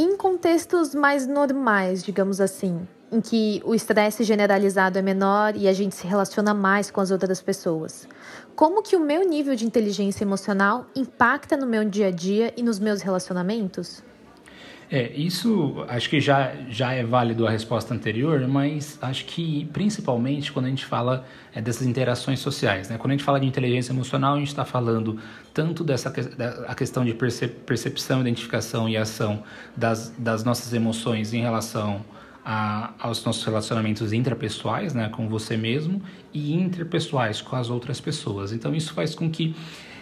Em 0.00 0.16
contextos 0.16 0.94
mais 0.94 1.26
normais, 1.26 2.04
digamos 2.04 2.40
assim, 2.40 2.86
em 3.10 3.20
que 3.20 3.60
o 3.64 3.74
estresse 3.74 4.22
generalizado 4.22 4.96
é 4.96 5.02
menor 5.02 5.56
e 5.56 5.66
a 5.66 5.72
gente 5.72 5.96
se 5.96 6.06
relaciona 6.06 6.54
mais 6.54 6.88
com 6.88 7.00
as 7.00 7.10
outras 7.10 7.42
pessoas, 7.42 8.06
como 8.54 8.80
que 8.80 8.94
o 8.94 9.00
meu 9.00 9.28
nível 9.28 9.56
de 9.56 9.66
inteligência 9.66 10.22
emocional 10.22 10.86
impacta 10.94 11.56
no 11.56 11.66
meu 11.66 11.84
dia 11.84 12.06
a 12.06 12.10
dia 12.12 12.54
e 12.56 12.62
nos 12.62 12.78
meus 12.78 13.02
relacionamentos? 13.02 14.04
É, 14.90 15.12
isso 15.14 15.84
acho 15.86 16.08
que 16.08 16.18
já, 16.18 16.54
já 16.70 16.92
é 16.92 17.04
válido 17.04 17.46
a 17.46 17.50
resposta 17.50 17.92
anterior, 17.92 18.40
mas 18.48 18.98
acho 19.02 19.26
que 19.26 19.68
principalmente 19.70 20.50
quando 20.50 20.64
a 20.64 20.68
gente 20.70 20.86
fala 20.86 21.26
é, 21.54 21.60
dessas 21.60 21.86
interações 21.86 22.38
sociais. 22.38 22.88
Né? 22.88 22.96
Quando 22.96 23.10
a 23.10 23.14
gente 23.14 23.24
fala 23.24 23.38
de 23.38 23.46
inteligência 23.46 23.92
emocional, 23.92 24.34
a 24.34 24.38
gente 24.38 24.48
está 24.48 24.64
falando 24.64 25.18
tanto 25.52 25.84
dessa 25.84 26.10
a 26.66 26.74
questão 26.74 27.04
de 27.04 27.12
percepção, 27.12 28.22
identificação 28.22 28.88
e 28.88 28.96
ação 28.96 29.42
das, 29.76 30.14
das 30.16 30.42
nossas 30.42 30.72
emoções 30.72 31.34
em 31.34 31.42
relação 31.42 32.02
a, 32.42 32.94
aos 32.98 33.22
nossos 33.26 33.44
relacionamentos 33.44 34.14
intrapessoais, 34.14 34.94
né, 34.94 35.10
com 35.10 35.28
você 35.28 35.54
mesmo, 35.54 36.00
e 36.32 36.54
interpessoais 36.54 37.42
com 37.42 37.56
as 37.56 37.68
outras 37.68 38.00
pessoas. 38.00 38.52
Então 38.52 38.74
isso 38.74 38.94
faz 38.94 39.14
com 39.14 39.30
que 39.30 39.54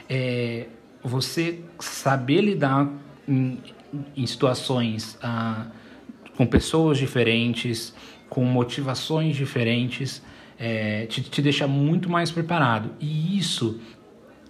é, 0.08 0.68
você 1.02 1.60
saber 1.80 2.40
lidar 2.40 2.88
em 4.16 4.26
situações 4.26 5.18
ah, 5.22 5.66
com 6.36 6.46
pessoas 6.46 6.98
diferentes, 6.98 7.94
com 8.28 8.44
motivações 8.44 9.36
diferentes, 9.36 10.22
é, 10.58 11.06
te, 11.06 11.22
te 11.22 11.42
deixa 11.42 11.66
muito 11.66 12.10
mais 12.10 12.30
preparado. 12.30 12.90
E 13.00 13.38
isso 13.38 13.80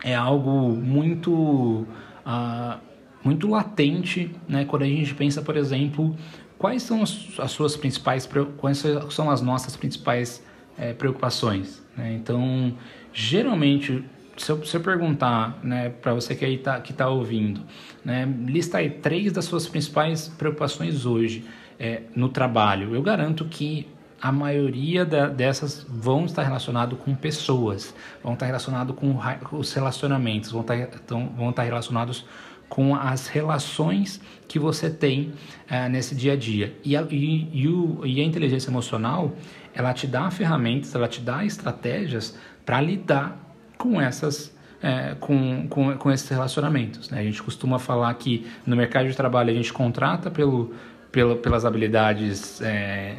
é 0.04 0.14
algo 0.14 0.70
muito, 0.70 1.86
ah, 2.24 2.78
muito 3.24 3.48
latente 3.48 4.30
né, 4.48 4.64
quando 4.64 4.82
a 4.82 4.86
gente 4.86 5.14
pensa, 5.14 5.42
por 5.42 5.56
exemplo, 5.56 6.16
quais 6.58 6.82
são 6.82 7.02
as, 7.02 7.38
as 7.38 7.50
suas 7.50 7.76
principais, 7.76 8.28
quais 8.56 8.82
são 9.10 9.30
as 9.30 9.40
nossas 9.40 9.76
principais 9.76 10.42
é, 10.78 10.92
preocupações. 10.92 11.82
Né? 11.96 12.14
Então, 12.14 12.74
geralmente 13.12 14.04
se 14.36 14.50
eu, 14.50 14.64
se 14.64 14.76
eu 14.76 14.80
perguntar 14.80 15.58
né, 15.62 15.88
para 15.88 16.14
você 16.14 16.34
que 16.34 16.44
está 16.44 16.80
tá 16.80 17.08
ouvindo, 17.08 17.62
né, 18.04 18.26
lista 18.46 18.78
aí 18.78 18.90
três 18.90 19.32
das 19.32 19.44
suas 19.44 19.66
principais 19.66 20.28
preocupações 20.28 21.06
hoje 21.06 21.44
é, 21.78 22.02
no 22.14 22.28
trabalho, 22.28 22.94
eu 22.94 23.02
garanto 23.02 23.44
que 23.46 23.86
a 24.20 24.32
maioria 24.32 25.04
da, 25.04 25.28
dessas 25.28 25.86
vão 25.88 26.24
estar 26.24 26.42
relacionado 26.42 26.96
com 26.96 27.14
pessoas, 27.14 27.94
vão 28.22 28.34
estar 28.34 28.46
relacionado 28.46 28.94
com 28.94 29.18
os 29.52 29.72
relacionamentos, 29.72 30.50
vão 30.50 30.62
estar, 30.62 30.76
então, 30.76 31.32
vão 31.36 31.50
estar 31.50 31.62
relacionados 31.62 32.24
com 32.68 32.94
as 32.94 33.28
relações 33.28 34.20
que 34.48 34.58
você 34.58 34.90
tem 34.90 35.32
é, 35.68 35.88
nesse 35.88 36.14
dia 36.14 36.32
a 36.32 36.36
dia. 36.36 36.76
E 36.84 36.96
a, 36.96 37.02
e, 37.02 37.48
e, 37.52 37.68
o, 37.68 38.04
e 38.04 38.20
a 38.20 38.24
inteligência 38.24 38.70
emocional, 38.70 39.32
ela 39.72 39.92
te 39.92 40.06
dá 40.06 40.30
ferramentas, 40.30 40.94
ela 40.94 41.06
te 41.06 41.20
dá 41.20 41.44
estratégias 41.44 42.36
para 42.64 42.80
lidar 42.80 43.45
com 43.76 44.00
essas 44.00 44.54
é, 44.82 45.14
com, 45.18 45.66
com, 45.68 45.96
com 45.96 46.10
esses 46.10 46.28
relacionamentos. 46.28 47.10
Né? 47.10 47.20
A 47.20 47.22
gente 47.22 47.42
costuma 47.42 47.78
falar 47.78 48.12
que 48.14 48.46
no 48.66 48.76
mercado 48.76 49.08
de 49.08 49.16
trabalho 49.16 49.50
a 49.50 49.54
gente 49.54 49.72
contrata 49.72 50.30
pelo, 50.30 50.72
pelo, 51.10 51.36
pelas 51.36 51.64
habilidades 51.64 52.60
é, 52.60 53.16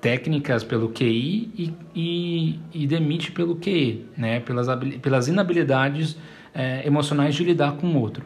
técnicas, 0.00 0.64
pelo 0.64 0.88
QI 0.90 1.50
e, 1.54 1.74
e, 1.94 2.60
e, 2.72 2.86
demite 2.86 3.32
pelo 3.32 3.56
QE, 3.56 4.06
né? 4.16 4.40
pelas, 4.40 4.66
pelas 5.00 5.28
inabilidades 5.28 6.16
é, 6.54 6.86
emocionais 6.86 7.34
de 7.34 7.44
lidar 7.44 7.72
com 7.72 7.88
o 7.88 8.00
outro. 8.00 8.24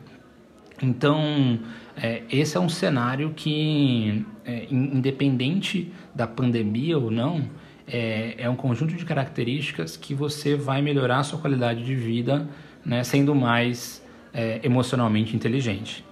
Então, 0.82 1.58
é, 1.96 2.22
esse 2.30 2.56
é 2.56 2.60
um 2.60 2.68
cenário 2.68 3.32
que, 3.34 4.24
é, 4.44 4.66
independente 4.70 5.90
da 6.14 6.26
pandemia 6.26 6.98
ou 6.98 7.10
não, 7.10 7.48
é, 7.86 8.34
é 8.38 8.50
um 8.50 8.56
conjunto 8.56 8.94
de 8.94 9.04
características 9.04 9.96
que 9.96 10.14
você 10.14 10.56
vai 10.56 10.82
melhorar 10.82 11.18
a 11.18 11.22
sua 11.22 11.38
qualidade 11.38 11.84
de 11.84 11.94
vida, 11.94 12.48
né, 12.84 13.04
sendo 13.04 13.34
mais 13.34 14.02
é, 14.32 14.60
emocionalmente 14.62 15.34
inteligente. 15.34 16.04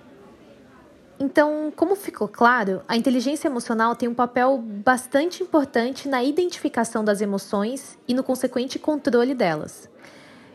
Então, 1.19 1.73
como 1.75 1.95
ficou 1.95 2.27
claro, 2.27 2.83
a 2.89 2.97
inteligência 2.97 3.47
emocional 3.47 3.95
tem 3.95 4.09
um 4.09 4.15
papel 4.15 4.59
bastante 4.59 5.43
importante 5.43 6.09
na 6.09 6.25
identificação 6.25 7.05
das 7.05 7.21
emoções 7.21 7.97
e 8.07 8.15
no 8.15 8.23
consequente 8.25 8.79
controle 8.79 9.35
delas. 9.35 9.89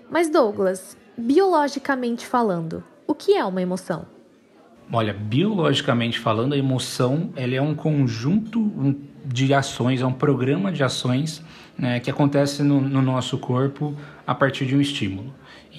Mas, 0.09 0.29
Douglas, 0.29 0.97
biologicamente 1.17 2.25
falando, 2.25 2.83
o 3.07 3.15
que 3.15 3.35
é 3.35 3.45
uma 3.45 3.61
emoção? 3.61 4.05
Olha, 4.91 5.13
biologicamente 5.13 6.19
falando, 6.19 6.53
a 6.53 6.57
emoção 6.57 7.31
ela 7.35 7.55
é 7.55 7.61
um 7.61 7.75
conjunto, 7.75 8.59
de 9.25 9.53
ações, 9.53 10.01
é 10.01 10.05
um 10.05 10.13
programa 10.13 10.71
de 10.71 10.83
ações 10.83 11.43
né, 11.77 11.99
que 11.99 12.09
acontece 12.09 12.63
no, 12.63 12.81
no, 12.81 13.01
nosso 13.01 13.38
corpo 13.38 13.95
a 14.25 14.35
partir 14.35 14.65
de 14.65 14.75
um 14.75 14.81
estímulo. 14.81 15.33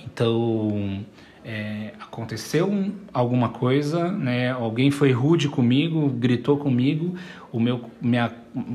Então, 0.04 1.04
é, 1.44 1.92
aconteceu 2.00 2.92
alguma 3.12 3.48
coisa, 3.50 4.10
né, 4.10 4.50
alguém 4.50 4.90
foi 4.90 5.12
rude 5.12 5.48
comigo, 5.48 6.08
gritou 6.08 6.56
comigo, 6.56 7.14
o 7.52 7.60
meu, 7.60 7.90
minha, 8.00 8.32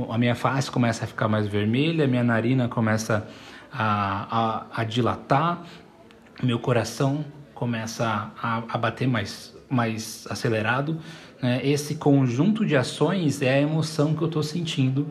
a 0.10 0.18
minha 0.18 0.36
face 0.36 0.70
começa 0.70 1.06
a 1.06 1.08
ficar 1.08 1.28
mais 1.28 1.48
vermelha, 1.48 2.08
minha 2.08 2.24
narina 2.24 2.68
começa 2.68 3.28
a, 3.72 4.66
a, 4.72 4.82
a 4.82 4.84
dilatar, 4.84 5.64
meu 6.44 6.60
coração 6.60 7.26
começa 7.54 8.32
a, 8.42 8.64
a 8.68 8.78
bater 8.78 9.08
mais, 9.08 9.56
mais 9.70 10.28
acelerado 10.30 11.00
né? 11.46 11.62
Esse 11.64 11.94
conjunto 11.94 12.66
de 12.66 12.76
ações 12.76 13.40
é 13.40 13.54
a 13.54 13.62
emoção 13.62 14.16
que 14.16 14.24
eu 14.24 14.28
estou 14.28 14.42
sentindo 14.42 15.06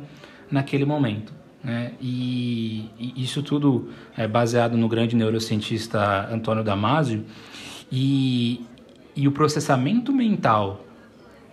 naquele 0.50 0.84
momento. 0.84 1.32
Né? 1.62 1.92
E, 2.00 2.90
e, 2.98 3.22
isso 3.22 3.40
tudo 3.40 3.90
é 4.16 4.26
baseado 4.26 4.76
no 4.76 4.88
grande 4.88 5.14
neurocientista 5.14 6.28
Antônio 6.28 6.64
Damasio. 6.64 7.24
E, 7.90 8.66
e 9.14 9.28
o 9.28 9.30
processamento 9.30 10.12
mental, 10.12 10.84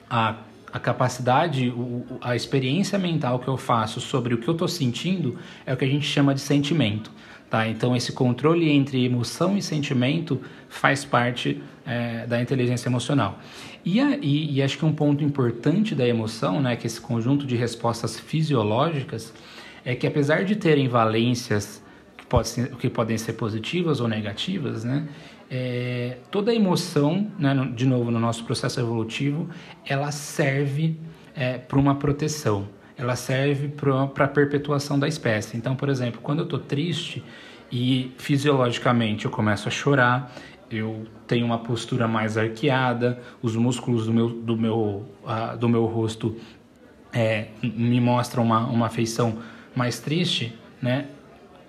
a, 0.09 0.37
a 0.73 0.79
capacidade, 0.79 1.69
o, 1.69 2.03
a 2.19 2.35
experiência 2.35 2.97
mental 2.97 3.37
que 3.37 3.47
eu 3.47 3.57
faço 3.57 4.01
sobre 4.01 4.33
o 4.33 4.39
que 4.39 4.47
eu 4.47 4.53
estou 4.53 4.67
sentindo 4.67 5.37
é 5.63 5.75
o 5.75 5.77
que 5.77 5.85
a 5.85 5.87
gente 5.87 6.07
chama 6.07 6.33
de 6.33 6.41
sentimento. 6.41 7.11
Tá? 7.51 7.67
Então, 7.67 7.95
esse 7.95 8.13
controle 8.13 8.67
entre 8.67 9.05
emoção 9.05 9.55
e 9.55 9.61
sentimento 9.61 10.41
faz 10.69 11.05
parte 11.05 11.61
é, 11.85 12.25
da 12.25 12.41
inteligência 12.41 12.89
emocional. 12.89 13.37
E, 13.83 13.99
a, 13.99 14.17
e, 14.17 14.55
e, 14.55 14.61
acho 14.61 14.77
que 14.77 14.85
um 14.85 14.93
ponto 14.93 15.23
importante 15.23 15.95
da 15.95 16.07
emoção, 16.07 16.61
né, 16.61 16.75
que 16.75 16.85
esse 16.85 17.01
conjunto 17.01 17.45
de 17.45 17.55
respostas 17.55 18.19
fisiológicas, 18.19 19.33
é 19.83 19.95
que 19.95 20.05
apesar 20.05 20.43
de 20.43 20.55
terem 20.55 20.87
valências 20.87 21.83
que, 22.15 22.25
pode 22.25 22.47
ser, 22.47 22.69
que 22.75 22.89
podem 22.89 23.17
ser 23.17 23.33
positivas 23.33 23.99
ou 23.99 24.07
negativas, 24.07 24.83
né, 24.83 25.07
é, 25.49 26.17
toda 26.29 26.53
emoção, 26.53 27.31
né, 27.39 27.53
no, 27.53 27.71
de 27.71 27.85
novo 27.85 28.11
no 28.11 28.19
nosso 28.19 28.43
processo 28.45 28.79
evolutivo, 28.79 29.49
ela 29.85 30.11
serve 30.11 30.97
é, 31.35 31.57
para 31.57 31.79
uma 31.79 31.95
proteção 31.95 32.67
ela 33.01 33.15
serve 33.15 33.67
para 33.67 34.25
a 34.25 34.27
perpetuação 34.27 34.99
da 34.99 35.07
espécie. 35.07 35.57
Então, 35.57 35.75
por 35.75 35.89
exemplo, 35.89 36.21
quando 36.21 36.39
eu 36.39 36.43
estou 36.43 36.59
triste 36.59 37.23
e 37.71 38.13
fisiologicamente 38.17 39.25
eu 39.25 39.31
começo 39.31 39.67
a 39.67 39.71
chorar, 39.71 40.31
eu 40.69 41.05
tenho 41.31 41.45
uma 41.45 41.59
postura 41.59 42.09
mais 42.09 42.37
arqueada, 42.37 43.17
os 43.41 43.55
músculos 43.55 44.05
do 44.05 44.13
meu, 44.13 44.27
do 44.27 44.57
meu, 44.57 45.05
uh, 45.23 45.57
do 45.57 45.69
meu 45.69 45.85
rosto 45.85 46.35
é, 47.13 47.47
me 47.63 48.01
mostram 48.01 48.43
uma, 48.43 48.65
uma 48.67 48.89
feição 48.89 49.37
mais 49.73 49.97
triste, 49.97 50.53
né? 50.81 51.05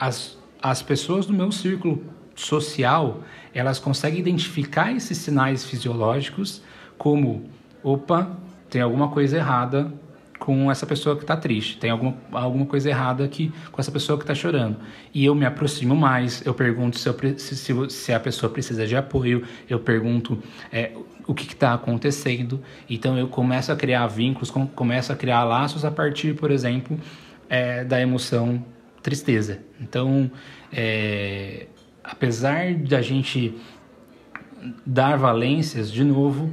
As, 0.00 0.36
as 0.60 0.82
pessoas 0.82 1.26
do 1.26 1.32
meu 1.32 1.52
círculo 1.52 2.02
social, 2.34 3.20
elas 3.54 3.78
conseguem 3.78 4.18
identificar 4.18 4.90
esses 4.90 5.18
sinais 5.18 5.64
fisiológicos 5.64 6.60
como, 6.98 7.48
opa, 7.84 8.36
tem 8.68 8.82
alguma 8.82 9.10
coisa 9.10 9.36
errada 9.36 9.94
com 10.42 10.68
essa 10.68 10.84
pessoa 10.84 11.14
que 11.14 11.22
está 11.22 11.36
triste. 11.36 11.78
Tem 11.78 11.88
alguma, 11.88 12.16
alguma 12.32 12.66
coisa 12.66 12.90
errada 12.90 13.22
aqui 13.24 13.52
com 13.70 13.80
essa 13.80 13.92
pessoa 13.92 14.18
que 14.18 14.24
está 14.24 14.34
chorando. 14.34 14.76
E 15.14 15.24
eu 15.24 15.36
me 15.36 15.46
aproximo 15.46 15.94
mais, 15.94 16.44
eu 16.44 16.52
pergunto 16.52 16.98
se, 16.98 17.08
eu, 17.08 17.38
se, 17.38 17.90
se 17.90 18.12
a 18.12 18.18
pessoa 18.18 18.50
precisa 18.50 18.84
de 18.84 18.96
apoio, 18.96 19.44
eu 19.70 19.78
pergunto 19.78 20.42
é, 20.72 20.90
o 21.28 21.32
que 21.32 21.44
está 21.44 21.74
acontecendo. 21.74 22.60
Então 22.90 23.16
eu 23.16 23.28
começo 23.28 23.70
a 23.70 23.76
criar 23.76 24.04
vínculos, 24.08 24.50
começo 24.50 25.12
a 25.12 25.16
criar 25.16 25.44
laços 25.44 25.84
a 25.84 25.92
partir, 25.92 26.34
por 26.34 26.50
exemplo, 26.50 26.98
é, 27.48 27.84
da 27.84 28.00
emoção 28.00 28.64
tristeza. 29.00 29.60
Então, 29.80 30.28
é, 30.72 31.66
apesar 32.02 32.74
da 32.74 33.00
gente 33.00 33.54
dar 34.84 35.16
valências, 35.16 35.88
de 35.88 36.02
novo, 36.02 36.52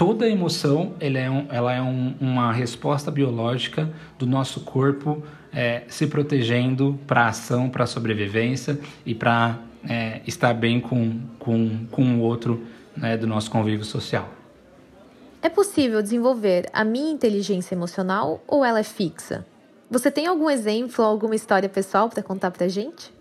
toda 0.00 0.26
emoção 0.26 0.94
ela 0.98 1.18
é, 1.18 1.28
um, 1.28 1.46
ela 1.50 1.74
é 1.74 1.82
um, 1.82 2.14
uma 2.18 2.50
resposta 2.54 3.10
biológica 3.10 3.86
do 4.18 4.24
nosso 4.26 4.60
corpo 4.60 5.22
é, 5.52 5.82
se 5.88 6.06
protegendo 6.06 6.98
para 7.06 7.24
a 7.24 7.28
ação, 7.28 7.68
para 7.68 7.84
a 7.84 7.86
sobrevivência 7.86 8.80
e 9.04 9.14
para 9.14 9.58
é, 9.86 10.22
estar 10.26 10.54
bem 10.54 10.80
com, 10.80 11.20
com, 11.38 11.84
com 11.90 12.14
o 12.14 12.20
outro 12.20 12.66
né, 12.96 13.14
do 13.18 13.26
nosso 13.26 13.50
convívio 13.50 13.84
social. 13.84 14.26
É 15.42 15.50
possível 15.50 16.00
desenvolver 16.00 16.70
a 16.72 16.82
minha 16.82 17.12
inteligência 17.12 17.74
emocional 17.74 18.42
ou 18.48 18.64
ela 18.64 18.80
é 18.80 18.84
fixa? 18.84 19.44
Você 19.90 20.10
tem 20.10 20.26
algum 20.26 20.48
exemplo, 20.48 21.04
alguma 21.04 21.34
história 21.34 21.68
pessoal 21.68 22.08
para 22.08 22.22
contar 22.22 22.50
para 22.52 22.66
gente? 22.68 23.12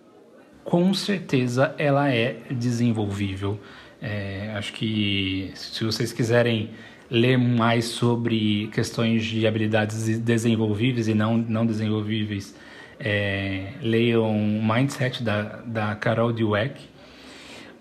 Com 0.63 0.93
certeza 0.93 1.75
ela 1.77 2.09
é 2.09 2.37
desenvolvível. 2.49 3.59
É, 4.01 4.53
acho 4.55 4.73
que 4.73 5.51
se 5.55 5.83
vocês 5.83 6.13
quiserem 6.13 6.71
ler 7.09 7.37
mais 7.37 7.85
sobre 7.85 8.69
questões 8.73 9.25
de 9.25 9.45
habilidades 9.47 10.19
desenvolvíveis 10.19 11.07
e 11.07 11.13
não, 11.13 11.37
não 11.37 11.65
desenvolvíveis, 11.65 12.55
é, 12.99 13.73
leiam 13.81 14.29
o 14.29 14.63
Mindset 14.63 15.23
da, 15.23 15.41
da 15.65 15.95
Carol 15.95 16.31
Dweck. 16.31 16.81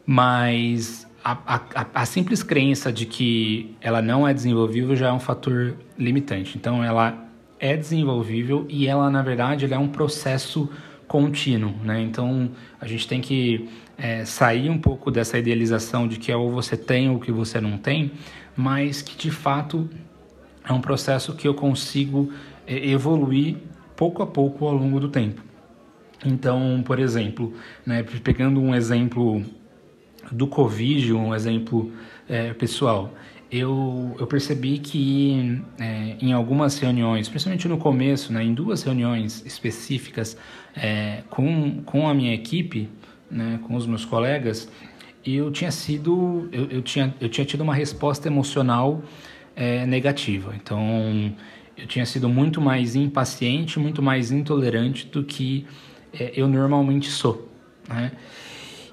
Mas 0.06 1.06
a, 1.22 1.36
a, 1.56 1.86
a, 1.94 2.06
simples 2.06 2.42
crença 2.42 2.90
de 2.92 3.04
que 3.04 3.76
ela 3.80 4.00
não 4.00 4.26
é 4.26 4.32
desenvolvível 4.32 4.96
já 4.96 5.08
é 5.08 5.12
um 5.12 5.20
fator 5.20 5.76
limitante. 5.98 6.56
Então, 6.56 6.82
ela 6.82 7.28
é 7.60 7.76
desenvolvível 7.76 8.64
e 8.68 8.86
ela, 8.86 9.10
na 9.10 9.20
verdade, 9.20 9.64
ela 9.64 9.74
é 9.74 9.78
um 9.78 9.88
processo 9.88 10.70
contínuo, 11.08 11.74
né? 11.82 12.00
Então, 12.00 12.50
a 12.80 12.86
gente 12.86 13.08
tem 13.08 13.20
que 13.20 13.68
é, 13.96 14.24
sair 14.24 14.70
um 14.70 14.78
pouco 14.78 15.10
dessa 15.10 15.38
idealização 15.38 16.06
de 16.06 16.18
que 16.18 16.30
é 16.30 16.36
ou 16.36 16.50
você 16.50 16.76
tem 16.76 17.10
ou 17.10 17.18
que 17.18 17.32
você 17.32 17.60
não 17.60 17.78
tem, 17.78 18.12
mas 18.54 19.02
que, 19.02 19.16
de 19.16 19.30
fato, 19.30 19.88
é 20.68 20.72
um 20.72 20.80
processo 20.80 21.34
que 21.34 21.48
eu 21.48 21.54
consigo 21.54 22.30
é, 22.66 22.88
evoluir 22.90 23.56
pouco 23.96 24.22
a 24.22 24.26
pouco 24.26 24.66
ao 24.66 24.74
longo 24.74 25.00
do 25.00 25.08
tempo. 25.08 25.42
Então, 26.24 26.82
por 26.84 26.98
exemplo, 26.98 27.54
né, 27.86 28.04
pegando 28.22 28.60
um 28.60 28.74
exemplo 28.74 29.42
do 30.30 30.46
Covid, 30.46 31.12
um 31.14 31.34
exemplo 31.34 31.90
é, 32.28 32.52
pessoal, 32.52 33.12
eu, 33.50 34.14
eu 34.18 34.26
percebi 34.26 34.78
que 34.78 35.62
é, 35.78 36.16
em 36.20 36.32
algumas 36.32 36.78
reuniões, 36.78 37.28
principalmente 37.28 37.66
no 37.66 37.78
começo, 37.78 38.32
né, 38.32 38.42
em 38.44 38.52
duas 38.52 38.82
reuniões 38.82 39.44
específicas 39.46 40.36
é, 40.76 41.22
com, 41.30 41.82
com 41.82 42.08
a 42.08 42.14
minha 42.14 42.34
equipe, 42.34 42.90
né, 43.30 43.58
com 43.66 43.74
os 43.74 43.86
meus 43.86 44.04
colegas, 44.04 44.70
eu 45.24 45.50
tinha 45.50 45.70
sido, 45.70 46.48
eu, 46.52 46.66
eu, 46.66 46.82
tinha, 46.82 47.14
eu 47.20 47.28
tinha 47.28 47.44
tido 47.44 47.62
uma 47.62 47.74
resposta 47.74 48.28
emocional 48.28 49.02
é, 49.56 49.86
negativa. 49.86 50.54
Então, 50.54 51.34
eu 51.76 51.86
tinha 51.86 52.04
sido 52.04 52.28
muito 52.28 52.60
mais 52.60 52.94
impaciente, 52.94 53.78
muito 53.78 54.02
mais 54.02 54.30
intolerante 54.30 55.06
do 55.06 55.24
que 55.24 55.66
é, 56.12 56.32
eu 56.36 56.48
normalmente 56.48 57.10
sou, 57.10 57.50
né? 57.88 58.12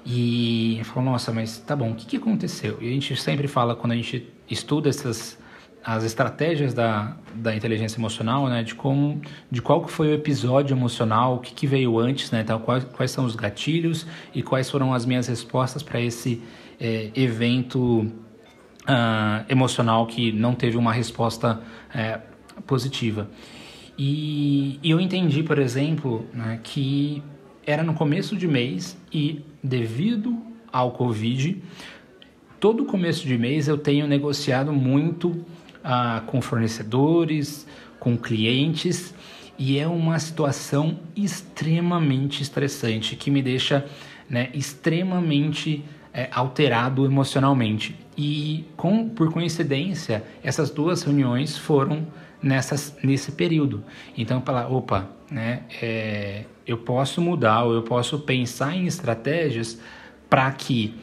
E 0.08 0.80
falou, 0.84 1.10
nossa, 1.10 1.32
mas 1.32 1.58
tá 1.58 1.74
bom, 1.74 1.90
o 1.90 1.94
que, 1.96 2.06
que 2.06 2.16
aconteceu? 2.16 2.78
E 2.80 2.88
a 2.88 2.92
gente 2.92 3.16
sempre 3.16 3.48
fala, 3.48 3.74
quando 3.74 3.92
a 3.92 3.96
gente 3.96 4.35
estuda 4.48 4.88
essas 4.88 5.38
as 5.86 6.02
estratégias 6.02 6.74
da, 6.74 7.16
da 7.32 7.54
inteligência 7.54 7.96
emocional, 7.96 8.48
né, 8.48 8.64
de 8.64 8.74
como, 8.74 9.22
de 9.48 9.62
qual 9.62 9.84
que 9.84 9.92
foi 9.92 10.08
o 10.08 10.14
episódio 10.14 10.74
emocional, 10.74 11.36
o 11.36 11.38
que, 11.38 11.54
que 11.54 11.64
veio 11.64 11.96
antes, 12.00 12.32
né, 12.32 12.40
então 12.40 12.58
quais, 12.58 12.82
quais 12.82 13.12
são 13.12 13.24
os 13.24 13.36
gatilhos 13.36 14.04
e 14.34 14.42
quais 14.42 14.68
foram 14.68 14.92
as 14.92 15.06
minhas 15.06 15.28
respostas 15.28 15.84
para 15.84 16.00
esse 16.00 16.42
é, 16.80 17.12
evento 17.14 18.00
uh, 18.00 19.44
emocional 19.48 20.08
que 20.08 20.32
não 20.32 20.56
teve 20.56 20.76
uma 20.76 20.92
resposta 20.92 21.60
é, 21.94 22.20
positiva. 22.66 23.30
E, 23.96 24.80
e, 24.82 24.90
eu 24.90 25.00
entendi, 25.00 25.44
por 25.44 25.58
exemplo, 25.58 26.26
né, 26.34 26.58
que 26.64 27.22
era 27.64 27.84
no 27.84 27.94
começo 27.94 28.36
de 28.36 28.48
mês 28.48 29.00
e 29.12 29.44
devido 29.62 30.36
ao 30.72 30.90
Covid, 30.90 31.62
todo 32.60 32.84
começo 32.84 33.26
de 33.26 33.36
mês 33.36 33.68
eu 33.68 33.78
tenho 33.78 34.06
negociado 34.06 34.72
muito 34.72 35.44
ah, 35.82 36.22
com 36.26 36.40
fornecedores, 36.40 37.66
com 37.98 38.16
clientes 38.16 39.14
e 39.58 39.78
é 39.78 39.86
uma 39.86 40.18
situação 40.18 40.98
extremamente 41.14 42.42
estressante 42.42 43.16
que 43.16 43.30
me 43.30 43.42
deixa 43.42 43.86
né, 44.28 44.50
extremamente 44.52 45.84
é, 46.12 46.28
alterado 46.32 47.04
emocionalmente. 47.04 47.96
E 48.16 48.64
com, 48.76 49.08
por 49.08 49.32
coincidência, 49.32 50.24
essas 50.42 50.70
duas 50.70 51.02
reuniões 51.02 51.56
foram 51.56 52.06
nessas, 52.42 52.96
nesse 53.02 53.32
período. 53.32 53.84
Então, 54.16 54.40
falar, 54.40 54.70
opa, 54.72 55.10
né, 55.30 55.62
é, 55.80 56.44
eu 56.66 56.78
posso 56.78 57.20
mudar 57.20 57.64
ou 57.64 57.74
eu 57.74 57.82
posso 57.82 58.18
pensar 58.20 58.74
em 58.74 58.86
estratégias 58.86 59.78
para 60.28 60.50
que 60.52 60.94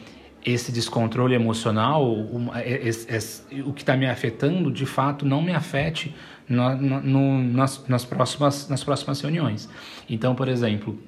esse 0.45 0.71
descontrole 0.71 1.33
emocional, 1.33 2.05
o, 2.05 2.51
esse, 2.65 3.09
esse, 3.13 3.61
o 3.61 3.71
que 3.71 3.81
está 3.81 3.95
me 3.95 4.05
afetando, 4.05 4.71
de 4.71 4.85
fato, 4.85 5.25
não 5.25 5.41
me 5.41 5.53
afete 5.53 6.13
no, 6.47 6.75
no, 6.75 7.43
nas, 7.43 7.87
nas, 7.87 8.03
próximas, 8.05 8.67
nas 8.67 8.83
próximas 8.83 9.21
reuniões. 9.21 9.69
Então, 10.09 10.35
por 10.35 10.47
exemplo, 10.47 10.99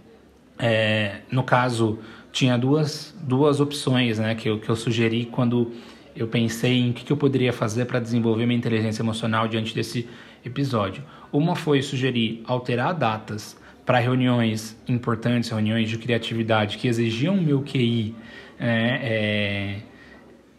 é, 0.58 1.22
no 1.30 1.44
caso, 1.44 2.00
tinha 2.32 2.58
duas, 2.58 3.16
duas 3.22 3.60
opções 3.60 4.20
né, 4.20 4.36
que, 4.36 4.50
eu, 4.50 4.60
que 4.60 4.70
eu 4.70 4.76
sugeri 4.76 5.26
quando 5.26 5.72
eu 6.16 6.28
pensei 6.28 6.80
em 6.80 6.92
o 6.92 6.94
que, 6.94 7.04
que 7.04 7.12
eu 7.12 7.18
poderia 7.18 7.52
fazer 7.52 7.86
para 7.86 8.00
desenvolver 8.00 8.46
minha 8.46 8.58
inteligência 8.58 9.02
emocional 9.02 9.48
diante 9.48 9.76
desse 9.76 10.08
episódio. 10.46 11.04
Uma 11.32 11.56
foi 11.56 11.82
sugerir 11.82 12.42
alterar 12.46 12.94
datas 12.94 13.58
para 13.86 14.00
reuniões 14.00 14.78
importantes, 14.88 15.50
reuniões 15.50 15.90
de 15.90 15.98
criatividade 15.98 16.78
que 16.78 16.88
exigiam 16.88 17.36
meu 17.36 17.62
QI 17.62 18.16
é, 18.60 19.00
é, 19.02 19.82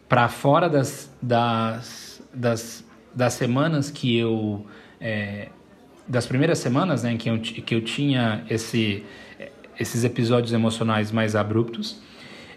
para 0.07 0.29
fora 0.29 0.69
das, 0.69 1.15
das, 1.21 2.21
das, 2.33 2.85
das 3.13 3.33
semanas 3.33 3.91
que 3.91 4.17
eu. 4.17 4.65
É, 4.99 5.49
das 6.07 6.25
primeiras 6.25 6.59
semanas 6.59 7.03
né, 7.03 7.17
que, 7.17 7.29
eu, 7.29 7.37
que 7.37 7.75
eu 7.75 7.81
tinha 7.81 8.45
esse, 8.49 9.03
esses 9.77 10.05
episódios 10.05 10.53
emocionais 10.53 11.11
mais 11.11 11.35
abruptos. 11.35 12.01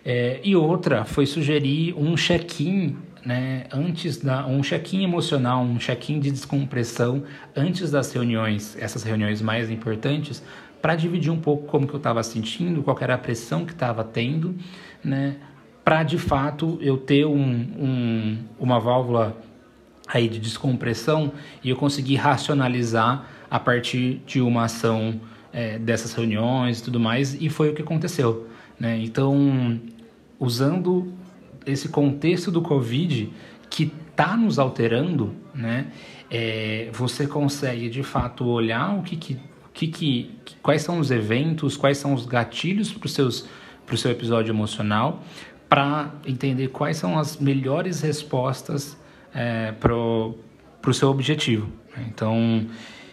É, 0.04 0.40
e 0.44 0.54
outra 0.54 1.04
foi 1.04 1.26
sugerir 1.26 1.92
um 1.98 2.14
check-in 2.16 2.96
né, 3.24 3.64
antes 3.72 4.18
da 4.18 4.46
um 4.46 4.62
check-in 4.62 5.04
emocional, 5.04 5.62
um 5.62 5.78
check-in 5.78 6.18
de 6.18 6.30
descompressão 6.30 7.22
antes 7.54 7.90
das 7.90 8.12
reuniões, 8.12 8.76
essas 8.80 9.02
reuniões 9.02 9.42
mais 9.42 9.70
importantes, 9.70 10.42
para 10.80 10.94
dividir 10.94 11.30
um 11.30 11.38
pouco 11.38 11.66
como 11.66 11.86
que 11.86 11.92
eu 11.92 11.98
estava 11.98 12.22
sentindo, 12.22 12.82
qual 12.82 12.96
era 13.00 13.14
a 13.14 13.18
pressão 13.18 13.66
que 13.66 13.72
estava 13.72 14.02
tendo, 14.02 14.56
né, 15.02 15.36
para 15.84 16.02
de 16.02 16.18
fato 16.18 16.78
eu 16.80 16.96
ter 16.96 17.26
um, 17.26 17.42
um, 17.42 18.38
uma 18.58 18.78
válvula 18.78 19.36
aí 20.06 20.28
de 20.28 20.38
descompressão 20.38 21.32
e 21.62 21.70
eu 21.70 21.76
conseguir 21.76 22.16
racionalizar 22.16 23.26
a 23.50 23.58
partir 23.58 24.20
de 24.26 24.40
uma 24.40 24.64
ação 24.64 25.20
é, 25.52 25.78
dessas 25.78 26.12
reuniões 26.12 26.80
e 26.80 26.84
tudo 26.84 27.00
mais, 27.00 27.34
e 27.40 27.48
foi 27.48 27.70
o 27.70 27.74
que 27.74 27.82
aconteceu. 27.82 28.46
Né? 28.78 28.98
Então, 29.02 29.80
usando 30.38 31.12
esse 31.66 31.88
contexto 31.88 32.50
do 32.50 32.62
Covid 32.62 33.30
que 33.68 33.92
está 34.10 34.36
nos 34.36 34.58
alterando, 34.58 35.34
né? 35.54 35.86
É, 36.30 36.90
você 36.92 37.26
consegue 37.26 37.88
de 37.88 38.02
fato 38.02 38.46
olhar 38.46 38.96
o 38.96 39.02
que, 39.02 39.16
que, 39.16 39.36
que, 39.72 39.88
que 39.88 40.30
quais 40.62 40.82
são 40.82 41.00
os 41.00 41.10
eventos, 41.10 41.76
quais 41.76 41.98
são 41.98 42.14
os 42.14 42.24
gatilhos 42.24 42.92
para 42.92 43.48
o 43.94 43.98
seu 43.98 44.10
episódio 44.10 44.52
emocional, 44.52 45.22
para 45.68 46.12
entender 46.26 46.68
quais 46.68 46.96
são 46.96 47.18
as 47.18 47.36
melhores 47.36 48.00
respostas 48.00 48.96
é, 49.34 49.72
para 49.72 49.94
o 49.94 50.92
seu 50.92 51.08
objetivo. 51.08 51.68
Né? 51.96 52.06
Então, 52.08 52.66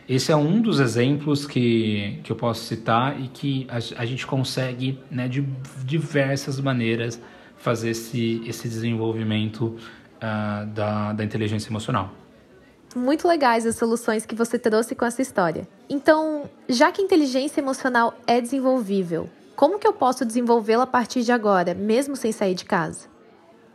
esse 0.10 0.32
é 0.32 0.36
um 0.36 0.62
dos 0.62 0.80
exemplos 0.80 1.46
que, 1.46 2.20
que 2.24 2.32
eu 2.32 2.36
posso 2.36 2.64
citar 2.64 3.20
e 3.20 3.28
que 3.28 3.68
a, 3.70 4.02
a 4.02 4.06
gente 4.06 4.26
consegue, 4.26 5.00
né, 5.12 5.28
de 5.28 5.42
diversas 5.84 6.60
maneiras, 6.60 7.22
fazer 7.58 7.90
esse, 7.90 8.42
esse 8.46 8.70
desenvolvimento 8.70 9.76
uh, 10.18 10.66
da, 10.68 11.14
da 11.14 11.24
inteligência 11.24 11.70
emocional. 11.70 12.14
muito 12.96 13.28
legais 13.28 13.66
as 13.66 13.76
soluções 13.76 14.26
que 14.26 14.34
você 14.34 14.58
trouxe 14.58 14.96
com 14.96 15.06
essa 15.06 15.22
história. 15.22 15.68
Então, 15.90 16.50
já 16.70 16.92
que 16.92 17.02
inteligência 17.02 17.60
emocional 17.60 18.16
é 18.26 18.40
desenvolvível, 18.40 19.30
como 19.58 19.78
que 19.80 19.88
eu 19.88 19.92
posso 19.92 20.24
desenvolvê-la 20.24 20.84
a 20.84 20.88
partir 20.88 21.24
de 21.24 21.32
agora, 21.32 21.74
mesmo 21.74 22.16
sem 22.16 22.32
sair 22.32 22.54
de 22.54 22.64
casa? 22.64 23.08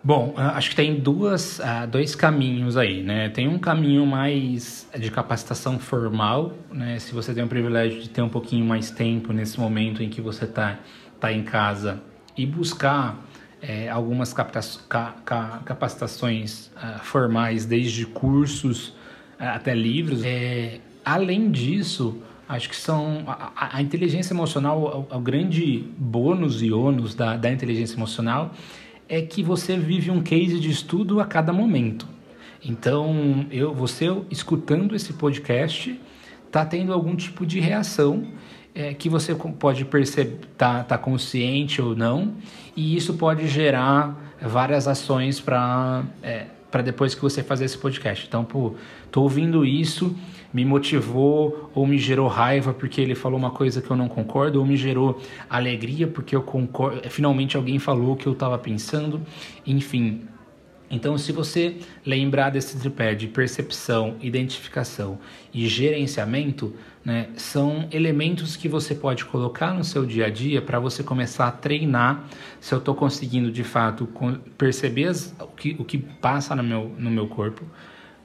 Bom, 0.05 0.33
ah, 0.37 0.57
acho 0.57 0.71
que 0.71 0.77
tem 0.77 1.01
duas, 1.01 1.59
uh, 1.59 1.89
dois 1.91 2.15
caminhos 2.15 2.77
aí, 2.77 3.03
né? 3.03 3.31
Tem 3.31 3.49
um 3.49 3.59
caminho 3.59 4.07
mais 4.07 4.89
de 4.97 5.11
capacitação 5.11 5.81
formal, 5.81 6.53
né? 6.71 7.01
Se 7.01 7.13
você 7.13 7.35
tem 7.35 7.43
o 7.43 7.49
privilégio 7.49 8.01
de 8.01 8.09
ter 8.09 8.23
um 8.23 8.29
pouquinho 8.29 8.65
mais 8.65 8.93
tempo 8.93 9.33
nesse 9.33 9.59
momento 9.59 10.05
em 10.05 10.09
que 10.09 10.21
você 10.21 10.45
está 10.45 10.79
tá 11.19 11.33
em 11.33 11.43
casa 11.43 12.01
e 12.37 12.47
buscar 12.47 13.21
é, 13.61 13.89
algumas 13.89 14.33
capacitações 14.33 16.71
uh, 16.77 17.01
formais, 17.01 17.67
desde 17.67 18.07
cursos 18.07 18.89
uh, 18.89 18.95
até 19.55 19.75
livros. 19.75 20.23
É, 20.25 20.79
além 21.05 21.51
disso, 21.51 22.23
acho 22.55 22.69
que 22.69 22.77
são 22.77 23.25
a, 23.27 23.79
a 23.79 23.83
inteligência 23.83 24.35
emocional, 24.35 25.09
o, 25.11 25.17
o, 25.17 25.21
grande 25.21 25.85
bônus 25.97 26.63
e 26.63 26.71
ônus 26.71 27.15
da, 27.15 27.37
da 27.37 27.51
inteligência 27.51 27.97
emocional 27.97 28.53
é 29.09 29.23
que 29.23 29.43
você 29.43 29.77
vive 29.77 30.11
um 30.11 30.23
case 30.23 30.61
de 30.61 30.71
estudo 30.71 31.19
a 31.21 31.25
cada 31.25 31.53
momento. 31.53 32.07
Então, 32.65 33.47
eu, 33.51 33.75
você 33.75 34.07
escutando 34.31 34.95
esse 34.95 35.15
podcast, 35.15 35.99
está 36.47 36.65
tendo 36.65 36.93
algum 36.93 37.17
tipo 37.17 37.45
de 37.47 37.59
reação 37.59 38.27
é, 38.75 38.95
que 38.95 39.09
você 39.09 39.35
pode 39.35 39.85
perceber, 39.87 40.41
tá, 40.57 40.85
tá 40.85 40.99
consciente 40.99 41.81
ou 41.81 41.97
não, 41.97 42.35
e 42.77 42.97
isso 42.97 43.15
pode 43.15 43.49
gerar 43.49 44.35
várias 44.41 44.87
ações 44.87 45.41
para 45.41 46.05
é, 46.23 46.47
depois 46.85 47.15
que 47.15 47.21
você 47.21 47.43
fazer 47.43 47.65
esse 47.65 47.79
podcast. 47.79 48.27
Então, 48.27 48.45
pô, 48.45 48.75
tô 49.11 49.23
ouvindo 49.23 49.65
isso, 49.65 50.15
me 50.53 50.65
motivou 50.65 51.71
ou 51.75 51.87
me 51.87 51.99
gerou 51.99 52.29
raiva 52.29 52.73
porque 52.73 53.01
ele 53.01 53.15
falou 53.15 53.39
uma 53.39 53.51
coisa 53.51 53.81
que 53.81 53.91
eu 53.91 53.97
não 53.97 54.09
concordo, 54.09 54.59
ou 54.59 54.67
me 54.67 54.77
gerou 54.77 55.21
alegria 55.49 56.07
porque 56.07 56.37
eu 56.37 56.43
concordo, 56.43 57.09
finalmente 57.09 57.57
alguém 57.57 57.79
falou 57.79 58.13
o 58.13 58.17
que 58.17 58.27
eu 58.27 58.33
estava 58.33 58.59
pensando, 58.59 59.21
enfim, 59.67 60.23
então, 60.93 61.17
se 61.17 61.33
você 61.33 61.79
lembrar 62.05 62.51
desse 62.51 62.79
tripé 62.79 63.15
de 63.15 63.27
percepção, 63.27 64.15
identificação 64.21 65.19
e 65.53 65.67
gerenciamento, 65.67 66.77
né, 67.03 67.31
são 67.35 67.89
elementos 67.91 68.57
que 68.57 68.69
você 68.69 68.95
pode 68.95 69.25
colocar 69.25 69.73
no 69.73 69.83
seu 69.85 70.05
dia 70.05 70.27
a 70.27 70.31
dia 70.31 70.61
para 70.61 70.79
você 70.79 71.03
começar 71.03 71.49
a 71.49 71.51
treinar 71.51 72.27
se 72.61 72.75
eu 72.75 72.79
estou 72.79 72.95
conseguindo 72.95 73.51
de 73.51 73.65
fato 73.65 74.07
perceber 74.59 75.11
o, 75.41 75.47
que, 75.47 75.77
o 75.79 75.85
que 75.85 75.97
passa 75.97 76.55
no 76.55 76.63
meu, 76.63 76.95
no 76.99 77.11
meu 77.11 77.27
corpo, 77.27 77.65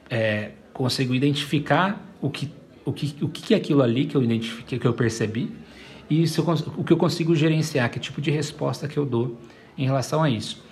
é, 0.10 0.52
consigo 0.78 1.16
identificar 1.16 2.00
o 2.22 2.30
que, 2.30 2.52
o, 2.86 2.94
que, 2.94 3.16
o 3.20 3.28
que 3.28 3.56
é 3.56 3.58
aquilo 3.58 3.82
ali 3.82 4.06
que 4.06 4.16
eu 4.16 4.24
identifiquei, 4.24 4.78
que 4.78 4.86
eu 4.86 4.94
percebi, 4.94 5.52
e 6.08 6.24
eu, 6.24 6.44
o 6.78 6.84
que 6.84 6.94
eu 6.94 6.98
consigo 6.98 7.36
gerenciar, 7.36 7.90
que 7.90 8.00
tipo 8.00 8.22
de 8.22 8.30
resposta 8.30 8.88
que 8.88 8.96
eu 8.96 9.06
dou 9.06 9.38
em 9.76 9.86
relação 9.86 10.22
a 10.22 10.30
isso. 10.30 10.64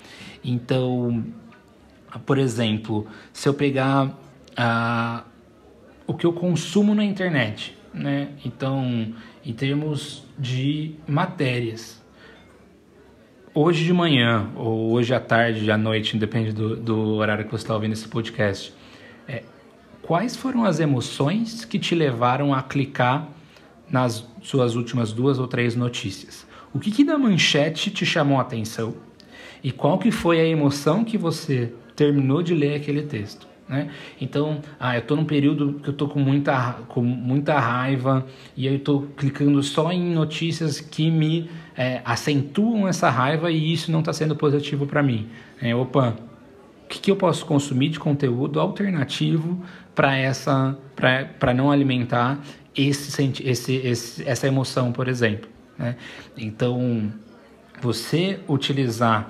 Então, 0.43 1.25
por 2.23 2.37
exemplo, 2.37 3.07
se 3.33 3.49
eu 3.49 3.53
pegar 3.53 4.15
o 6.05 6.13
que 6.13 6.25
eu 6.25 6.31
consumo 6.31 6.93
na 6.93 7.03
internet, 7.03 7.75
né? 7.91 8.29
Então, 8.45 9.11
em 9.43 9.53
termos 9.53 10.23
de 10.37 10.93
matérias, 11.07 11.99
hoje 13.55 13.83
de 13.83 13.93
manhã, 13.93 14.49
ou 14.55 14.91
hoje 14.91 15.15
à 15.15 15.19
tarde, 15.19 15.71
à 15.71 15.77
noite, 15.77 16.15
depende 16.15 16.51
do, 16.51 16.75
do 16.75 17.15
horário 17.15 17.45
que 17.45 17.51
você 17.51 17.63
está 17.63 17.73
ouvindo 17.73 17.93
esse 17.93 18.07
podcast, 18.07 18.71
quais 20.05 20.35
foram 20.35 20.63
as 20.63 20.79
emoções 20.79 21.65
que 21.65 21.79
te 21.79 21.95
levaram 21.95 22.53
a 22.53 22.61
clicar 22.61 23.27
nas 23.89 24.25
suas 24.41 24.75
últimas 24.75 25.11
duas 25.11 25.39
ou 25.39 25.47
três 25.47 25.75
notícias? 25.75 26.45
O 26.73 26.79
que, 26.79 26.91
que 26.91 27.03
da 27.03 27.17
manchete 27.17 27.89
te 27.89 28.05
chamou 28.05 28.37
a 28.37 28.41
atenção? 28.41 28.95
E 29.63 29.71
qual 29.71 29.97
que 29.97 30.11
foi 30.11 30.39
a 30.39 30.45
emoção 30.45 31.03
que 31.03 31.17
você 31.17 31.73
terminou 31.95 32.43
de 32.43 32.53
ler 32.53 32.75
aquele 32.75 33.03
texto. 33.03 33.47
Né? 33.67 33.89
Então, 34.21 34.61
ah, 34.79 34.95
eu 34.95 34.99
estou 34.99 35.17
num 35.17 35.25
período 35.25 35.79
que 35.81 35.89
eu 35.89 35.91
estou 35.93 36.07
com 36.07 36.19
muita, 36.19 36.73
com 36.87 37.01
muita 37.01 37.57
raiva 37.57 38.25
e 38.55 38.67
aí 38.67 38.73
eu 38.73 38.77
estou 38.77 39.07
clicando 39.17 39.61
só 39.63 39.91
em 39.91 40.13
notícias 40.13 40.79
que 40.79 41.09
me 41.09 41.49
é, 41.75 42.01
acentuam 42.05 42.87
essa 42.87 43.09
raiva 43.09 43.49
e 43.49 43.73
isso 43.73 43.91
não 43.91 43.99
está 43.99 44.13
sendo 44.13 44.35
positivo 44.35 44.85
para 44.85 45.01
mim. 45.01 45.27
É, 45.59 45.73
opa, 45.73 46.15
que, 46.95 47.01
que, 47.01 47.11
eu 47.11 47.15
posso 47.15 47.45
consumir 47.45 47.89
de 47.89 47.99
conteúdo 47.99 48.59
alternativo 48.59 49.61
para 49.93 50.15
essa 50.15 50.77
para 50.95 51.53
não 51.53 51.69
alimentar 51.69 52.39
esse, 52.75 53.21
esse, 53.43 53.73
esse, 53.75 54.27
essa 54.27 54.47
emoção, 54.47 54.91
por 54.91 55.07
exemplo. 55.07 55.49
Né? 55.77 55.95
Então, 56.37 57.11
você 57.81 58.39
utilizar 58.47 59.29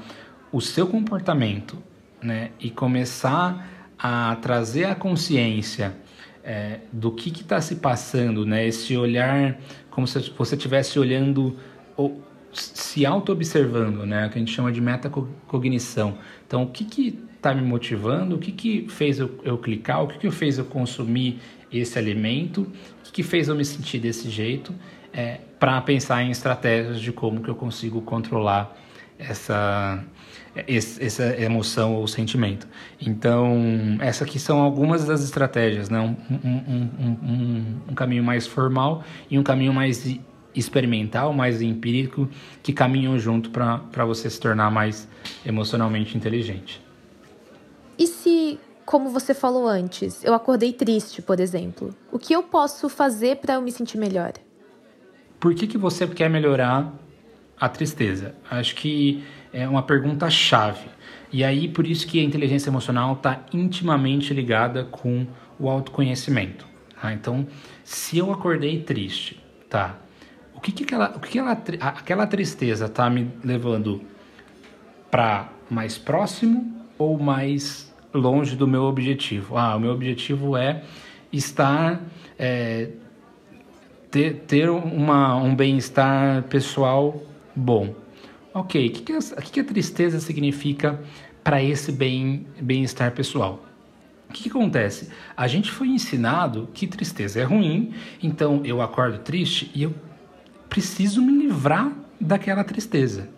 o 0.51 0.61
seu 0.61 0.87
comportamento 0.87 1.77
né, 2.21 2.51
e 2.59 2.69
começar 2.69 3.67
a 3.97 4.35
trazer 4.37 4.85
a 4.85 4.95
consciência 4.95 5.95
é, 6.43 6.79
do 6.91 7.11
que 7.11 7.29
está 7.29 7.59
se 7.59 7.77
passando, 7.77 8.45
né, 8.45 8.67
esse 8.67 8.95
olhar 8.95 9.57
como 9.89 10.07
se 10.07 10.31
você 10.37 10.55
estivesse 10.55 10.99
olhando 10.99 11.57
ou 11.97 12.23
se 12.53 13.05
auto-observando, 13.05 14.05
né, 14.05 14.29
que 14.29 14.35
a 14.35 14.39
gente 14.39 14.51
chama 14.51 14.71
de 14.71 14.79
metacognição. 14.79 16.17
Então, 16.45 16.63
o 16.63 16.67
que 16.67 17.19
está 17.45 17.53
me 17.53 17.61
motivando, 17.61 18.35
o 18.35 18.39
que, 18.39 18.51
que 18.51 18.87
fez 18.89 19.19
eu, 19.19 19.39
eu 19.43 19.57
clicar, 19.59 20.03
o 20.03 20.07
que, 20.07 20.17
que 20.17 20.31
fez 20.31 20.57
eu 20.57 20.65
consumir 20.65 21.39
esse 21.71 21.99
alimento, 21.99 22.61
o 22.61 23.03
que, 23.03 23.11
que 23.11 23.23
fez 23.23 23.47
eu 23.47 23.55
me 23.55 23.63
sentir 23.63 23.99
desse 23.99 24.29
jeito, 24.31 24.73
é, 25.13 25.39
para 25.59 25.79
pensar 25.81 26.23
em 26.23 26.31
estratégias 26.31 26.99
de 26.99 27.11
como 27.11 27.41
que 27.41 27.49
eu 27.49 27.55
consigo 27.55 28.01
controlar 28.01 28.75
essa, 29.19 30.03
essa 30.67 31.39
emoção 31.39 31.93
ou 31.93 32.07
sentimento. 32.07 32.67
Então, 32.99 33.55
essas 33.99 34.27
aqui 34.27 34.39
são 34.39 34.59
algumas 34.59 35.05
das 35.05 35.23
estratégias, 35.23 35.87
né? 35.87 35.99
um, 35.99 36.15
um, 36.43 36.89
um, 36.99 37.75
um 37.89 37.93
caminho 37.93 38.23
mais 38.23 38.47
formal 38.47 39.03
e 39.29 39.37
um 39.37 39.43
caminho 39.43 39.73
mais 39.73 40.17
experimental, 40.55 41.31
mais 41.31 41.61
empírico, 41.61 42.27
que 42.63 42.73
caminham 42.73 43.19
junto 43.19 43.51
para 43.51 44.05
você 44.05 44.29
se 44.29 44.39
tornar 44.39 44.71
mais 44.71 45.07
emocionalmente 45.45 46.17
inteligente. 46.17 46.84
E 47.97 48.07
se, 48.07 48.59
como 48.85 49.09
você 49.09 49.33
falou 49.33 49.67
antes, 49.67 50.23
eu 50.23 50.33
acordei 50.33 50.73
triste, 50.73 51.21
por 51.21 51.39
exemplo, 51.39 51.95
o 52.11 52.19
que 52.19 52.33
eu 52.33 52.43
posso 52.43 52.89
fazer 52.89 53.37
para 53.37 53.55
eu 53.55 53.61
me 53.61 53.71
sentir 53.71 53.97
melhor? 53.97 54.33
Por 55.39 55.53
que, 55.53 55.67
que 55.67 55.77
você 55.77 56.05
quer 56.07 56.29
melhorar 56.29 56.93
a 57.59 57.69
tristeza? 57.69 58.35
Acho 58.49 58.75
que 58.75 59.23
é 59.53 59.67
uma 59.67 59.83
pergunta 59.83 60.29
chave. 60.29 60.87
E 61.31 61.43
aí 61.43 61.67
por 61.67 61.87
isso 61.87 62.07
que 62.07 62.19
a 62.19 62.23
inteligência 62.23 62.69
emocional 62.69 63.13
está 63.13 63.45
intimamente 63.53 64.33
ligada 64.33 64.85
com 64.85 65.25
o 65.59 65.69
autoconhecimento. 65.69 66.67
Tá? 67.01 67.13
Então, 67.13 67.47
se 67.83 68.17
eu 68.17 68.31
acordei 68.31 68.81
triste, 68.81 69.41
tá? 69.69 69.97
O 70.53 70.59
que, 70.59 70.71
que 70.71 70.83
aquela, 70.83 71.15
o 71.15 71.19
que, 71.19 71.29
que 71.29 71.39
ela, 71.39 71.51
aquela 71.81 72.25
tristeza 72.25 72.85
está 72.85 73.09
me 73.09 73.31
levando 73.43 74.01
para 75.11 75.49
mais 75.69 75.97
próximo 75.97 76.75
ou 76.97 77.17
mais 77.17 77.93
longe 78.13 78.55
do 78.55 78.67
meu 78.67 78.83
objetivo? 78.83 79.57
Ah, 79.57 79.75
o 79.75 79.79
meu 79.79 79.91
objetivo 79.91 80.55
é 80.55 80.83
estar 81.31 82.01
é, 82.37 82.89
ter, 84.15 84.43
ter 84.47 84.69
uma, 84.69 85.35
um 85.35 85.53
bem-estar 85.53 86.43
pessoal 86.43 87.21
bom. 87.55 87.93
Ok, 88.53 88.87
o 88.87 88.91
que, 88.91 89.01
que, 89.01 89.11
a, 89.11 89.19
que, 89.19 89.51
que 89.51 89.59
a 89.59 89.63
tristeza 89.63 90.21
significa 90.21 91.01
para 91.43 91.61
esse 91.61 91.91
bem, 91.91 92.47
bem-estar 92.61 93.11
pessoal? 93.11 93.65
O 94.29 94.33
que, 94.33 94.43
que, 94.43 94.49
acontece? 94.49 95.09
A 95.35 95.47
gente 95.47 95.69
foi 95.69 95.89
ensinado 95.89 96.69
que 96.73 96.87
tristeza 96.87 97.41
é 97.41 97.43
ruim, 97.43 97.93
então 98.23 98.61
eu 98.63 98.81
acordo 98.81 99.19
triste 99.19 99.69
e 99.75 99.83
eu 99.83 99.93
preciso 100.69 101.21
me 101.21 101.33
livrar 101.37 101.91
daquela 102.19 102.63
tristeza. 102.63 103.29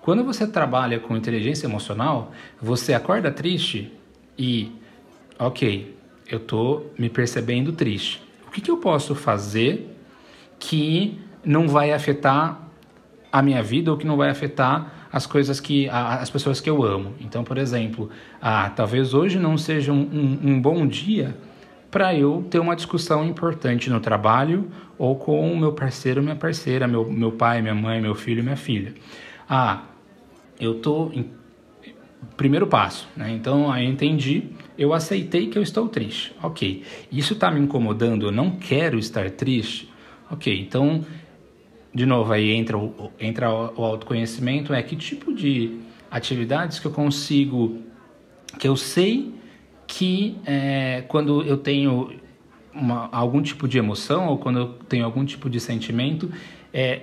Quando 0.00 0.24
você 0.24 0.46
trabalha 0.46 0.98
com 0.98 1.16
inteligência 1.16 1.66
emocional, 1.66 2.32
você 2.60 2.94
acorda 2.94 3.30
triste 3.30 3.92
e, 4.38 4.72
ok, 5.38 5.94
eu 6.28 6.38
estou 6.38 6.92
me 6.98 7.10
percebendo 7.10 7.72
triste. 7.72 8.22
O 8.46 8.50
que, 8.50 8.60
que 8.60 8.70
eu 8.70 8.78
posso 8.78 9.14
fazer 9.14 9.94
que 10.58 11.18
não 11.44 11.68
vai 11.68 11.92
afetar 11.92 12.70
a 13.32 13.42
minha 13.42 13.62
vida 13.62 13.90
ou 13.90 13.96
que 13.96 14.06
não 14.06 14.16
vai 14.16 14.28
afetar 14.28 15.08
as 15.12 15.26
coisas 15.26 15.60
que 15.60 15.88
as 15.88 16.30
pessoas 16.30 16.60
que 16.60 16.70
eu 16.70 16.82
amo. 16.84 17.14
Então, 17.20 17.42
por 17.42 17.58
exemplo, 17.58 18.10
ah, 18.40 18.70
talvez 18.70 19.14
hoje 19.14 19.38
não 19.38 19.58
seja 19.58 19.92
um, 19.92 20.00
um, 20.00 20.50
um 20.50 20.60
bom 20.60 20.86
dia 20.86 21.36
para 21.90 22.14
eu 22.14 22.46
ter 22.48 22.60
uma 22.60 22.76
discussão 22.76 23.24
importante 23.24 23.90
no 23.90 23.98
trabalho 23.98 24.70
ou 24.96 25.16
com 25.16 25.52
o 25.52 25.58
meu 25.58 25.72
parceiro, 25.72 26.22
minha 26.22 26.36
parceira, 26.36 26.86
meu, 26.86 27.10
meu 27.10 27.32
pai, 27.32 27.60
minha 27.60 27.74
mãe, 27.74 28.00
meu 28.00 28.14
filho, 28.14 28.42
minha 28.42 28.56
filha. 28.56 28.94
Ah, 29.52 29.82
eu 30.60 30.76
tô 30.76 31.10
em 31.12 31.28
primeiro 32.36 32.68
passo, 32.68 33.08
né? 33.16 33.32
Então, 33.32 33.68
aí 33.68 33.84
entendi, 33.84 34.44
eu 34.78 34.94
aceitei 34.94 35.48
que 35.48 35.58
eu 35.58 35.62
estou 35.62 35.88
triste. 35.88 36.32
Ok. 36.40 36.84
Isso 37.10 37.32
está 37.32 37.50
me 37.50 37.58
incomodando, 37.58 38.26
eu 38.26 38.30
não 38.30 38.52
quero 38.52 38.96
estar 38.96 39.28
triste. 39.28 39.90
Ok, 40.30 40.56
então, 40.56 41.04
de 41.92 42.06
novo, 42.06 42.32
aí 42.32 42.52
entra 42.52 42.78
o, 42.78 43.10
entra 43.18 43.50
o 43.50 43.84
autoconhecimento, 43.84 44.72
é 44.72 44.80
que 44.84 44.94
tipo 44.94 45.34
de 45.34 45.80
atividades 46.08 46.78
que 46.78 46.86
eu 46.86 46.92
consigo, 46.92 47.78
que 48.56 48.68
eu 48.68 48.76
sei 48.76 49.34
que 49.88 50.36
é, 50.46 51.02
quando 51.08 51.42
eu 51.42 51.56
tenho 51.56 52.12
uma, 52.72 53.08
algum 53.10 53.42
tipo 53.42 53.66
de 53.66 53.78
emoção 53.78 54.28
ou 54.28 54.38
quando 54.38 54.58
eu 54.60 54.68
tenho 54.88 55.04
algum 55.04 55.24
tipo 55.24 55.50
de 55.50 55.58
sentimento, 55.58 56.30
é, 56.72 57.02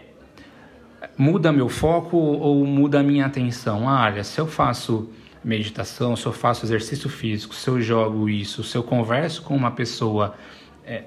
muda 1.17 1.51
meu 1.51 1.67
foco 1.67 2.17
ou 2.17 2.65
muda 2.65 2.99
a 2.99 3.03
minha 3.03 3.25
atenção. 3.25 3.89
Ah, 3.89 4.05
olha, 4.05 4.23
se 4.23 4.39
eu 4.39 4.47
faço 4.47 5.09
meditação, 5.43 6.15
se 6.15 6.25
eu 6.25 6.33
faço 6.33 6.65
exercício 6.65 7.09
físico, 7.09 7.55
se 7.55 7.67
eu 7.69 7.81
jogo 7.81 8.29
isso, 8.29 8.63
se 8.63 8.77
eu 8.77 8.83
converso 8.83 9.41
com 9.41 9.55
uma 9.55 9.71
pessoa 9.71 10.35
é, 10.85 11.03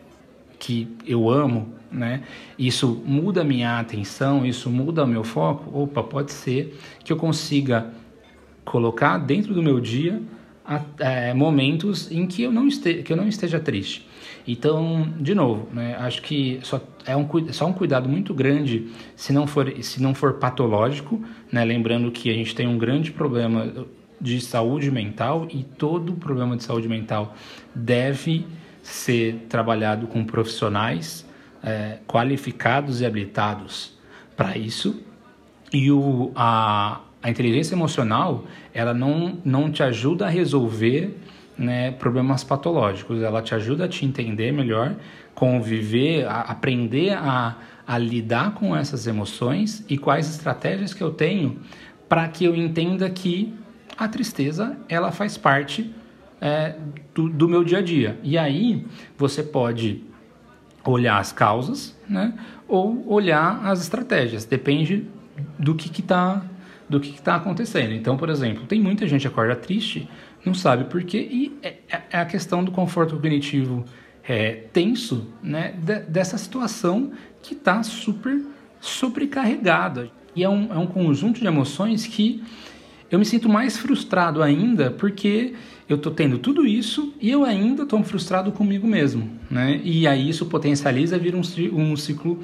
que 0.58 0.88
eu 1.06 1.30
amo, 1.30 1.74
né? 1.90 2.22
Isso 2.58 3.02
muda 3.04 3.44
minha 3.44 3.78
atenção, 3.78 4.44
isso 4.44 4.70
muda 4.70 5.06
meu 5.06 5.24
foco. 5.24 5.82
Opa, 5.82 6.02
pode 6.02 6.32
ser 6.32 6.78
que 7.04 7.12
eu 7.12 7.16
consiga 7.16 7.92
colocar 8.64 9.18
dentro 9.18 9.52
do 9.52 9.62
meu 9.62 9.80
dia 9.80 10.22
é, 10.98 11.34
momentos 11.34 12.10
em 12.10 12.26
que 12.26 12.42
eu 12.42 12.52
não 12.52 12.68
esteja, 12.68 13.02
que 13.02 13.12
eu 13.12 13.16
não 13.16 13.26
esteja 13.26 13.58
triste. 13.58 14.06
Então, 14.46 15.12
de 15.18 15.34
novo, 15.34 15.68
né, 15.72 15.96
acho 15.98 16.22
que 16.22 16.60
só 16.62 16.80
é 17.06 17.16
um, 17.16 17.28
só 17.52 17.66
um 17.66 17.72
cuidado 17.72 18.08
muito 18.08 18.32
grande 18.34 18.88
se 19.14 19.32
não 19.32 19.46
for, 19.46 19.72
se 19.82 20.02
não 20.02 20.14
for 20.14 20.34
patológico, 20.34 21.22
né, 21.52 21.64
lembrando 21.64 22.10
que 22.10 22.30
a 22.30 22.34
gente 22.34 22.54
tem 22.54 22.66
um 22.66 22.78
grande 22.78 23.10
problema 23.10 23.86
de 24.20 24.40
saúde 24.40 24.90
mental 24.90 25.46
e 25.50 25.62
todo 25.62 26.12
problema 26.14 26.56
de 26.56 26.62
saúde 26.62 26.88
mental 26.88 27.34
deve 27.74 28.46
ser 28.82 29.46
trabalhado 29.48 30.06
com 30.06 30.24
profissionais 30.24 31.26
é, 31.62 31.98
qualificados 32.06 33.00
e 33.00 33.06
habilitados 33.06 33.98
para 34.36 34.56
isso. 34.56 35.02
E 35.72 35.90
o, 35.90 36.32
a, 36.34 37.00
a 37.22 37.30
inteligência 37.30 37.74
emocional, 37.74 38.44
ela 38.74 38.92
não, 38.92 39.38
não 39.44 39.70
te 39.70 39.82
ajuda 39.82 40.26
a 40.26 40.28
resolver 40.28 41.16
né, 41.60 41.90
problemas 41.90 42.42
patológicos, 42.42 43.22
ela 43.22 43.42
te 43.42 43.54
ajuda 43.54 43.84
a 43.84 43.88
te 43.88 44.06
entender 44.06 44.50
melhor, 44.50 44.96
conviver, 45.34 46.26
a 46.26 46.40
aprender 46.40 47.12
a, 47.12 47.54
a 47.86 47.98
lidar 47.98 48.54
com 48.54 48.74
essas 48.74 49.06
emoções 49.06 49.84
e 49.86 49.98
quais 49.98 50.28
estratégias 50.30 50.94
que 50.94 51.02
eu 51.02 51.10
tenho 51.10 51.60
para 52.08 52.26
que 52.28 52.46
eu 52.46 52.56
entenda 52.56 53.08
que 53.10 53.54
a 53.96 54.08
tristeza 54.08 54.78
ela 54.88 55.12
faz 55.12 55.36
parte 55.36 55.94
é, 56.40 56.76
do, 57.14 57.28
do, 57.28 57.46
meu 57.46 57.62
dia 57.62 57.78
a 57.78 57.82
dia. 57.82 58.18
E 58.22 58.38
aí 58.38 58.86
você 59.18 59.42
pode 59.42 60.02
olhar 60.82 61.18
as 61.18 61.30
causas, 61.30 61.94
né, 62.08 62.32
ou 62.66 63.06
olhar 63.06 63.60
as 63.66 63.82
estratégias. 63.82 64.46
Depende 64.46 65.06
do 65.58 65.74
que 65.74 66.00
está 66.00 66.42
do 66.88 66.98
que 66.98 67.10
está 67.10 67.36
acontecendo. 67.36 67.92
Então, 67.92 68.16
por 68.16 68.28
exemplo, 68.28 68.66
tem 68.66 68.80
muita 68.80 69.06
gente 69.06 69.20
que 69.20 69.28
acorda 69.28 69.54
triste, 69.54 70.08
não 70.44 70.54
sabe 70.54 70.84
por 70.84 71.02
quê, 71.02 71.28
e 71.30 71.58
é, 71.62 71.74
é, 71.88 72.02
é 72.10 72.18
a 72.18 72.24
questão 72.24 72.64
do 72.64 72.70
conforto 72.70 73.14
cognitivo 73.14 73.84
é, 74.22 74.64
tenso, 74.72 75.26
né, 75.42 75.74
de, 75.76 76.00
dessa 76.00 76.38
situação 76.38 77.12
que 77.42 77.54
está 77.54 77.82
super 77.82 78.40
sobrecarregada. 78.80 80.10
E 80.34 80.44
é 80.44 80.48
um, 80.48 80.72
é 80.72 80.78
um 80.78 80.86
conjunto 80.86 81.40
de 81.40 81.46
emoções 81.46 82.06
que 82.06 82.42
eu 83.10 83.18
me 83.18 83.24
sinto 83.24 83.48
mais 83.48 83.76
frustrado 83.76 84.42
ainda 84.42 84.90
porque 84.90 85.54
eu 85.88 85.96
estou 85.96 86.12
tendo 86.12 86.38
tudo 86.38 86.64
isso 86.64 87.12
e 87.20 87.28
eu 87.28 87.44
ainda 87.44 87.82
estou 87.82 88.02
frustrado 88.04 88.52
comigo 88.52 88.86
mesmo, 88.86 89.28
né? 89.50 89.80
E 89.82 90.06
aí 90.06 90.28
isso 90.28 90.46
potencializa 90.46 91.18
vir 91.18 91.34
um, 91.34 91.42
um 91.72 91.96
ciclo 91.96 92.38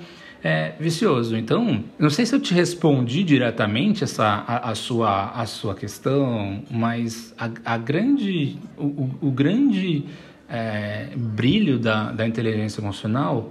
é, 0.46 0.76
vicioso. 0.78 1.36
Então, 1.36 1.82
não 1.98 2.08
sei 2.08 2.24
se 2.24 2.32
eu 2.32 2.38
te 2.38 2.54
respondi 2.54 3.24
diretamente 3.24 4.04
essa 4.04 4.44
a, 4.46 4.70
a 4.70 4.74
sua 4.76 5.30
a 5.30 5.44
sua 5.44 5.74
questão, 5.74 6.62
mas 6.70 7.34
a, 7.36 7.50
a 7.64 7.76
grande 7.76 8.56
o, 8.78 9.10
o, 9.20 9.30
grande 9.32 10.04
é, 10.48 11.08
brilho 11.16 11.80
da, 11.80 12.12
da 12.12 12.28
inteligência 12.28 12.80
emocional 12.80 13.50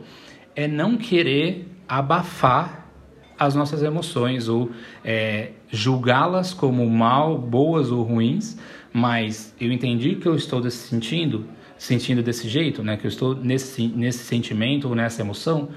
é 0.56 0.70
não 0.70 0.96
querer 0.96 1.68
abafar 1.86 2.88
as 3.38 3.54
nossas 3.54 3.84
emoções 3.84 4.48
ou 4.48 4.72
é, 5.04 5.52
julgá-las 5.70 6.54
como 6.54 6.90
mal, 6.90 7.38
boas 7.38 7.92
ou 7.92 8.04
ruins, 8.04 8.58
mas 8.94 9.54
eu 9.60 9.70
entendi 9.70 10.16
que 10.16 10.30
eu 10.30 10.36
estou 10.38 10.62
desse 10.62 10.88
sentindo, 10.88 11.46
sentindo 11.78 12.24
desse 12.24 12.48
jeito, 12.48 12.82
né, 12.82 12.96
que 12.96 13.06
eu 13.06 13.10
estou 13.10 13.36
nesse, 13.36 13.86
nesse 13.90 14.20
sentimento 14.20 14.88
ou 14.88 14.96
nessa 14.96 15.22
emoção, 15.22 15.68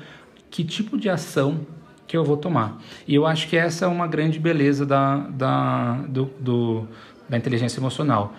que 0.51 0.65
tipo 0.65 0.99
de 0.99 1.09
ação 1.09 1.67
que 2.07 2.17
eu 2.17 2.25
vou 2.25 2.37
tomar? 2.37 2.83
E 3.07 3.15
eu 3.15 3.27
acho 3.27 3.49
que 3.49 3.57
essa 3.57 3.85
é 3.85 3.89
uma 3.89 4.07
grande 4.07 4.39
beleza 4.39 4.87
da, 4.87 5.19
da, 5.29 5.95
do, 6.09 6.31
do, 6.41 6.89
da 7.29 7.37
inteligência 7.37 7.79
emocional. 7.81 8.35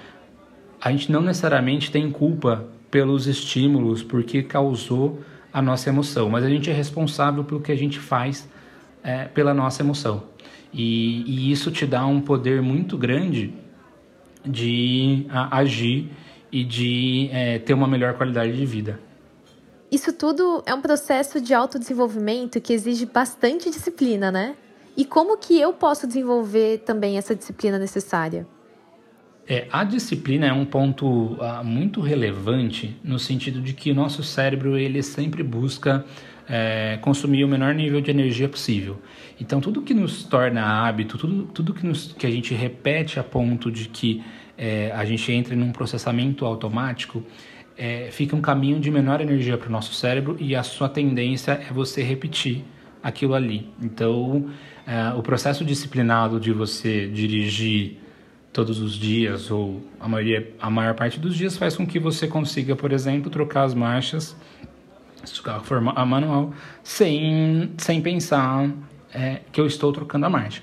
A 0.82 0.92
gente 0.92 1.12
não 1.12 1.22
necessariamente 1.22 1.92
tem 1.92 2.10
culpa 2.10 2.66
pelos 2.90 3.28
estímulos, 3.28 4.02
porque 4.02 4.42
causou 4.42 5.22
a 5.52 5.62
nossa 5.62 5.90
emoção, 5.90 6.30
mas 6.30 6.44
a 6.44 6.50
gente 6.50 6.70
é 6.70 6.74
responsável 6.74 7.44
pelo 7.44 7.62
que 7.62 7.72
a 7.72 7.76
gente 7.76 8.00
faz 8.00 8.48
é, 9.04 9.26
pela 9.26 9.54
nossa 9.54 9.82
emoção. 9.82 10.24
E, 10.74 11.24
e, 11.26 11.52
isso 11.52 11.72
te 11.72 11.86
dá 11.86 12.06
um 12.06 12.22
poder 12.22 12.62
muito 12.62 12.98
grande 12.98 13.54
de 14.46 15.26
a, 15.30 15.58
agir 15.58 16.10
e 16.52 16.64
de 16.64 17.30
é, 17.32 17.60
ter 17.60 17.74
uma 17.74 17.88
melhor 17.88 18.14
qualidade 18.14 18.56
de 18.56 18.66
vida. 18.66 19.00
Isso 19.92 20.14
tudo 20.14 20.64
é 20.66 20.74
um 20.74 20.82
processo 20.82 21.42
de 21.42 21.54
autodesenvolvimento 21.54 22.62
que 22.62 22.74
exige 22.74 23.06
bastante 23.06 23.70
disciplina, 23.70 24.32
né? 24.32 24.56
E 24.96 25.06
como 25.06 25.38
que 25.38 25.60
eu 25.60 25.74
posso 25.74 26.06
desenvolver 26.06 26.80
também 26.80 27.18
essa 27.18 27.36
disciplina 27.36 27.80
necessária? 27.80 28.46
É, 29.48 29.68
a 29.72 29.84
disciplina 29.84 30.46
é 30.46 30.54
um 30.54 30.66
ponto 30.66 31.08
uh, 31.08 31.64
muito 31.64 32.02
relevante 32.02 32.96
no 33.04 33.18
sentido 33.18 33.62
de 33.62 33.74
que 33.74 33.90
o 33.90 33.96
nosso 33.96 34.22
cérebro 34.22 34.78
ele 34.78 35.02
sempre 35.02 35.42
busca 35.42 36.06
é, 36.48 36.98
consumir 37.02 37.44
o 37.44 37.48
menor 37.48 37.74
nível 37.74 38.02
de 38.02 38.12
energia 38.12 38.50
possível. 38.50 39.00
Então, 39.40 39.62
tudo 39.62 39.82
que 39.82 39.94
nos 39.94 40.24
torna 40.24 40.86
hábito, 40.86 41.18
tudo, 41.18 41.44
tudo 41.54 41.74
que, 41.74 41.86
nos, 41.86 42.14
que 42.14 42.28
a 42.28 42.32
gente 42.32 42.54
repete 42.54 43.20
a 43.20 43.24
ponto 43.24 43.72
de 43.72 43.88
que 43.88 44.24
é, 44.58 44.92
a 44.94 45.06
gente 45.06 45.32
entre 45.32 45.56
num 45.56 45.72
processamento 45.72 46.46
automático, 46.46 47.24
é, 47.80 48.10
fica 48.12 48.36
um 48.36 48.42
caminho 48.42 48.78
de 48.78 48.92
menor 48.92 49.22
energia 49.22 49.58
para 49.58 49.70
o 49.70 49.72
nosso 49.72 49.94
cérebro 49.94 50.36
e 50.38 50.54
a 50.54 50.62
sua 50.64 50.90
tendência 50.90 51.54
é 51.54 51.72
você 51.72 52.04
repetir 52.04 52.66
aquilo 53.02 53.34
ali. 53.34 53.72
Então, 53.82 54.50
é, 54.86 55.18
o 55.18 55.24
processo 55.24 55.64
disciplinado 55.64 56.42
de 56.42 56.52
você 56.52 57.08
dirigir 57.08 57.98
todos 58.52 58.80
os 58.80 58.96
dias 58.96 59.50
ou 59.50 59.82
a 59.98 60.10
maioria, 60.10 60.54
a 60.60 60.70
maior 60.70 60.94
parte 60.94 61.18
dos 61.20 61.38
dias 61.38 61.56
faz 61.56 61.78
com 61.78 61.88
que 61.88 62.00
você 62.00 62.28
consiga, 62.28 62.76
por 62.76 62.92
exemplo, 62.92 63.32
trocar 63.32 63.64
as 63.64 63.74
marchas 63.74 64.36
se 65.24 65.40
o 65.40 65.44
carro 65.44 65.64
for 65.64 65.78
a 65.96 66.06
manual, 66.06 66.54
sem, 66.84 67.72
sem 67.78 68.02
pensar 68.02 68.70
é, 69.14 69.42
que 69.52 69.60
eu 69.60 69.68
estou 69.68 69.92
trocando 69.92 70.26
a 70.26 70.30
marcha. 70.30 70.62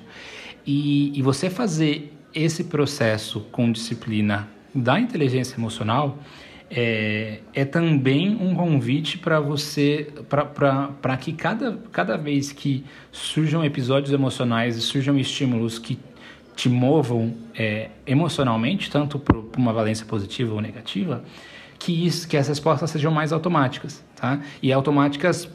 E, 0.66 1.16
e 1.18 1.22
você 1.22 1.48
fazer 1.48 2.12
esse 2.34 2.64
processo 2.64 3.40
com 3.52 3.70
disciplina 3.70 4.48
da 4.74 5.00
inteligência 5.00 5.56
emocional 5.56 6.18
é, 6.70 7.40
é 7.54 7.64
também 7.64 8.36
um 8.40 8.54
convite 8.54 9.18
para 9.18 9.38
você, 9.40 10.08
para 10.28 11.16
que 11.16 11.32
cada, 11.32 11.78
cada 11.92 12.16
vez 12.16 12.52
que 12.52 12.84
surjam 13.12 13.64
episódios 13.64 14.12
emocionais 14.12 14.76
e 14.76 14.80
surjam 14.80 15.18
estímulos 15.18 15.78
que 15.78 15.98
te 16.56 16.68
movam 16.68 17.34
é, 17.54 17.90
emocionalmente, 18.06 18.90
tanto 18.90 19.18
para 19.18 19.38
uma 19.56 19.72
valência 19.72 20.06
positiva 20.06 20.54
ou 20.54 20.60
negativa, 20.60 21.22
que, 21.78 22.06
isso, 22.06 22.26
que 22.26 22.36
as 22.36 22.48
respostas 22.48 22.90
sejam 22.90 23.12
mais 23.12 23.32
automáticas, 23.32 24.02
tá? 24.16 24.40
E 24.62 24.72
automáticas 24.72 25.48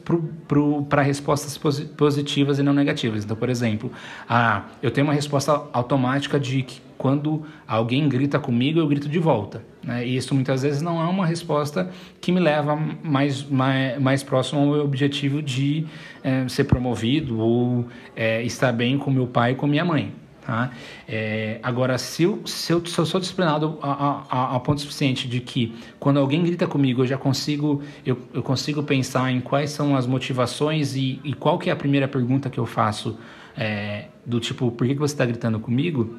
para 0.88 1.02
respostas 1.02 1.58
positivas 1.96 2.58
e 2.58 2.62
não 2.62 2.72
negativas. 2.72 3.24
Então, 3.24 3.36
por 3.36 3.50
exemplo, 3.50 3.90
ah, 4.28 4.64
eu 4.82 4.90
tenho 4.90 5.06
uma 5.06 5.12
resposta 5.12 5.60
automática 5.72 6.38
de 6.38 6.62
que 6.62 6.80
quando 6.96 7.42
alguém 7.66 8.08
grita 8.08 8.38
comigo, 8.38 8.78
eu 8.78 8.86
grito 8.86 9.08
de 9.08 9.18
volta. 9.18 9.60
Né? 9.82 10.06
E 10.06 10.16
isso 10.16 10.32
muitas 10.36 10.62
vezes 10.62 10.80
não 10.80 11.02
é 11.02 11.04
uma 11.04 11.26
resposta 11.26 11.90
que 12.20 12.30
me 12.30 12.38
leva 12.38 12.76
mais, 13.02 13.42
mais, 13.42 14.00
mais 14.00 14.22
próximo 14.22 14.60
ao 14.60 14.66
meu 14.68 14.84
objetivo 14.84 15.42
de 15.42 15.84
é, 16.22 16.46
ser 16.46 16.64
promovido 16.64 17.40
ou 17.40 17.86
é, 18.14 18.44
estar 18.44 18.70
bem 18.70 18.96
com 18.96 19.10
meu 19.10 19.26
pai 19.26 19.50
e 19.50 19.54
com 19.56 19.66
minha 19.66 19.84
mãe. 19.84 20.12
Tá? 20.44 20.72
É, 21.08 21.60
agora, 21.62 21.96
se 21.98 22.24
eu, 22.24 22.42
se, 22.44 22.72
eu, 22.72 22.84
se 22.84 22.98
eu 22.98 23.06
sou 23.06 23.20
disciplinado 23.20 23.78
a, 23.80 24.58
ponto 24.58 24.80
suficiente 24.80 25.28
de 25.28 25.40
que 25.40 25.72
quando 26.00 26.18
alguém 26.18 26.42
grita 26.42 26.66
comigo, 26.66 27.02
eu 27.02 27.06
já 27.06 27.16
consigo, 27.16 27.80
eu, 28.04 28.18
eu 28.34 28.42
consigo 28.42 28.82
pensar 28.82 29.30
em 29.30 29.40
quais 29.40 29.70
são 29.70 29.94
as 29.94 30.04
motivações 30.04 30.96
e, 30.96 31.20
e 31.22 31.32
qual 31.32 31.60
que 31.60 31.70
é 31.70 31.72
a 31.72 31.76
primeira 31.76 32.08
pergunta 32.08 32.50
que 32.50 32.58
eu 32.58 32.66
faço 32.66 33.16
é, 33.56 34.06
do 34.26 34.40
tipo, 34.40 34.70
por 34.72 34.84
que, 34.84 34.94
que 34.94 35.00
você 35.00 35.14
está 35.14 35.24
gritando 35.24 35.60
comigo? 35.60 36.18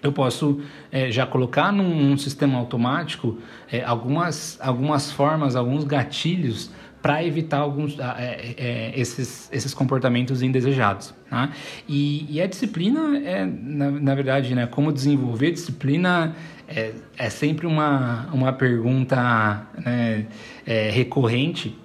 eu 0.00 0.12
posso 0.12 0.60
é, 0.92 1.10
já 1.10 1.26
colocar 1.26 1.72
num, 1.72 2.10
num 2.10 2.16
sistema 2.16 2.56
automático 2.58 3.38
é, 3.70 3.82
algumas, 3.82 4.56
algumas 4.60 5.10
formas, 5.10 5.56
alguns 5.56 5.82
gatilhos 5.82 6.70
para 7.02 7.24
evitar 7.24 7.58
alguns 7.58 7.98
ah, 8.00 8.16
é, 8.18 8.54
é, 8.56 8.92
esses, 9.00 9.48
esses 9.52 9.72
comportamentos 9.72 10.42
indesejados. 10.42 11.14
Né? 11.30 11.50
E, 11.88 12.26
e, 12.28 12.40
a 12.40 12.46
disciplina 12.46 13.18
é, 13.18 13.44
na, 13.44 13.90
na 13.90 14.14
verdade, 14.14 14.54
né, 14.54 14.66
como 14.66 14.92
desenvolver 14.92 15.52
disciplina 15.52 16.34
é, 16.68 16.92
é 17.16 17.30
sempre 17.30 17.66
uma, 17.66 18.28
uma 18.32 18.52
pergunta 18.52 19.66
né, 19.84 20.26
é, 20.66 20.90
recorrente, 20.90 21.76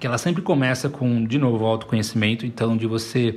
que 0.00 0.06
ela 0.06 0.18
sempre 0.18 0.40
começa 0.40 0.88
com, 0.88 1.24
de 1.24 1.38
novo, 1.38 1.64
autoconhecimento, 1.66 2.46
então 2.46 2.76
de 2.76 2.86
você 2.86 3.36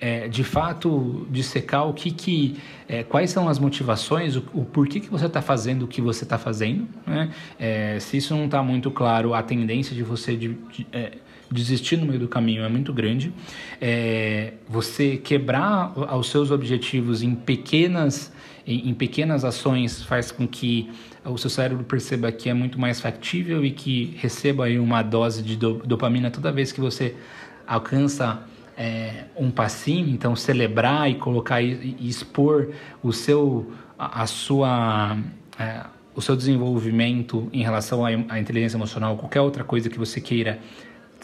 é, 0.00 0.28
de 0.28 0.42
fato 0.42 1.26
dissecar 1.30 1.86
o 1.86 1.92
que, 1.92 2.10
que 2.10 2.56
é, 2.88 3.02
quais 3.02 3.30
são 3.30 3.48
as 3.48 3.58
motivações, 3.58 4.34
o, 4.34 4.42
o 4.54 4.64
porquê 4.64 4.98
que 4.98 5.10
você 5.10 5.26
está 5.26 5.42
fazendo 5.42 5.84
o 5.84 5.88
que 5.88 6.00
você 6.00 6.24
está 6.24 6.38
fazendo. 6.38 6.88
Né? 7.06 7.30
É, 7.58 7.98
se 8.00 8.16
isso 8.16 8.34
não 8.34 8.46
está 8.46 8.62
muito 8.62 8.90
claro, 8.90 9.34
a 9.34 9.42
tendência 9.42 9.94
de 9.94 10.02
você 10.02 10.34
de, 10.34 10.54
de, 10.72 10.86
é, 10.90 11.12
desistir 11.50 11.98
no 11.98 12.06
meio 12.06 12.18
do 12.18 12.28
caminho 12.28 12.64
é 12.64 12.68
muito 12.68 12.92
grande. 12.92 13.32
É, 13.80 14.54
você 14.66 15.18
quebrar 15.18 15.92
os 16.16 16.30
seus 16.30 16.50
objetivos 16.50 17.22
em 17.22 17.34
pequenas 17.34 18.32
em, 18.66 18.94
pequenas 18.94 19.44
ações 19.44 20.02
faz 20.02 20.30
com 20.30 20.46
que 20.46 20.90
o 21.24 21.36
seu 21.36 21.50
cérebro 21.50 21.82
perceba 21.82 22.30
que 22.30 22.48
é 22.48 22.54
muito 22.54 22.78
mais 22.78 23.00
factível 23.00 23.64
e 23.64 23.70
que 23.70 24.14
receba 24.18 24.68
uma 24.78 25.02
dose 25.02 25.42
de 25.42 25.56
dopamina 25.56 26.30
toda 26.30 26.52
vez 26.52 26.70
que 26.70 26.80
você 26.80 27.16
alcança 27.66 28.46
é, 28.80 29.24
um 29.36 29.50
passinho, 29.50 30.08
então 30.08 30.34
celebrar 30.34 31.10
e 31.10 31.16
colocar 31.16 31.60
e, 31.60 31.94
e 32.00 32.08
expor 32.08 32.70
o 33.02 33.12
seu, 33.12 33.70
a, 33.98 34.22
a 34.22 34.26
sua, 34.26 35.18
é, 35.58 35.84
o 36.14 36.22
seu 36.22 36.34
desenvolvimento 36.34 37.46
em 37.52 37.62
relação 37.62 38.06
à, 38.06 38.08
à, 38.08 38.40
inteligência 38.40 38.78
emocional, 38.78 39.18
qualquer 39.18 39.42
outra 39.42 39.62
coisa 39.64 39.90
que 39.90 39.98
você 39.98 40.18
queira 40.18 40.58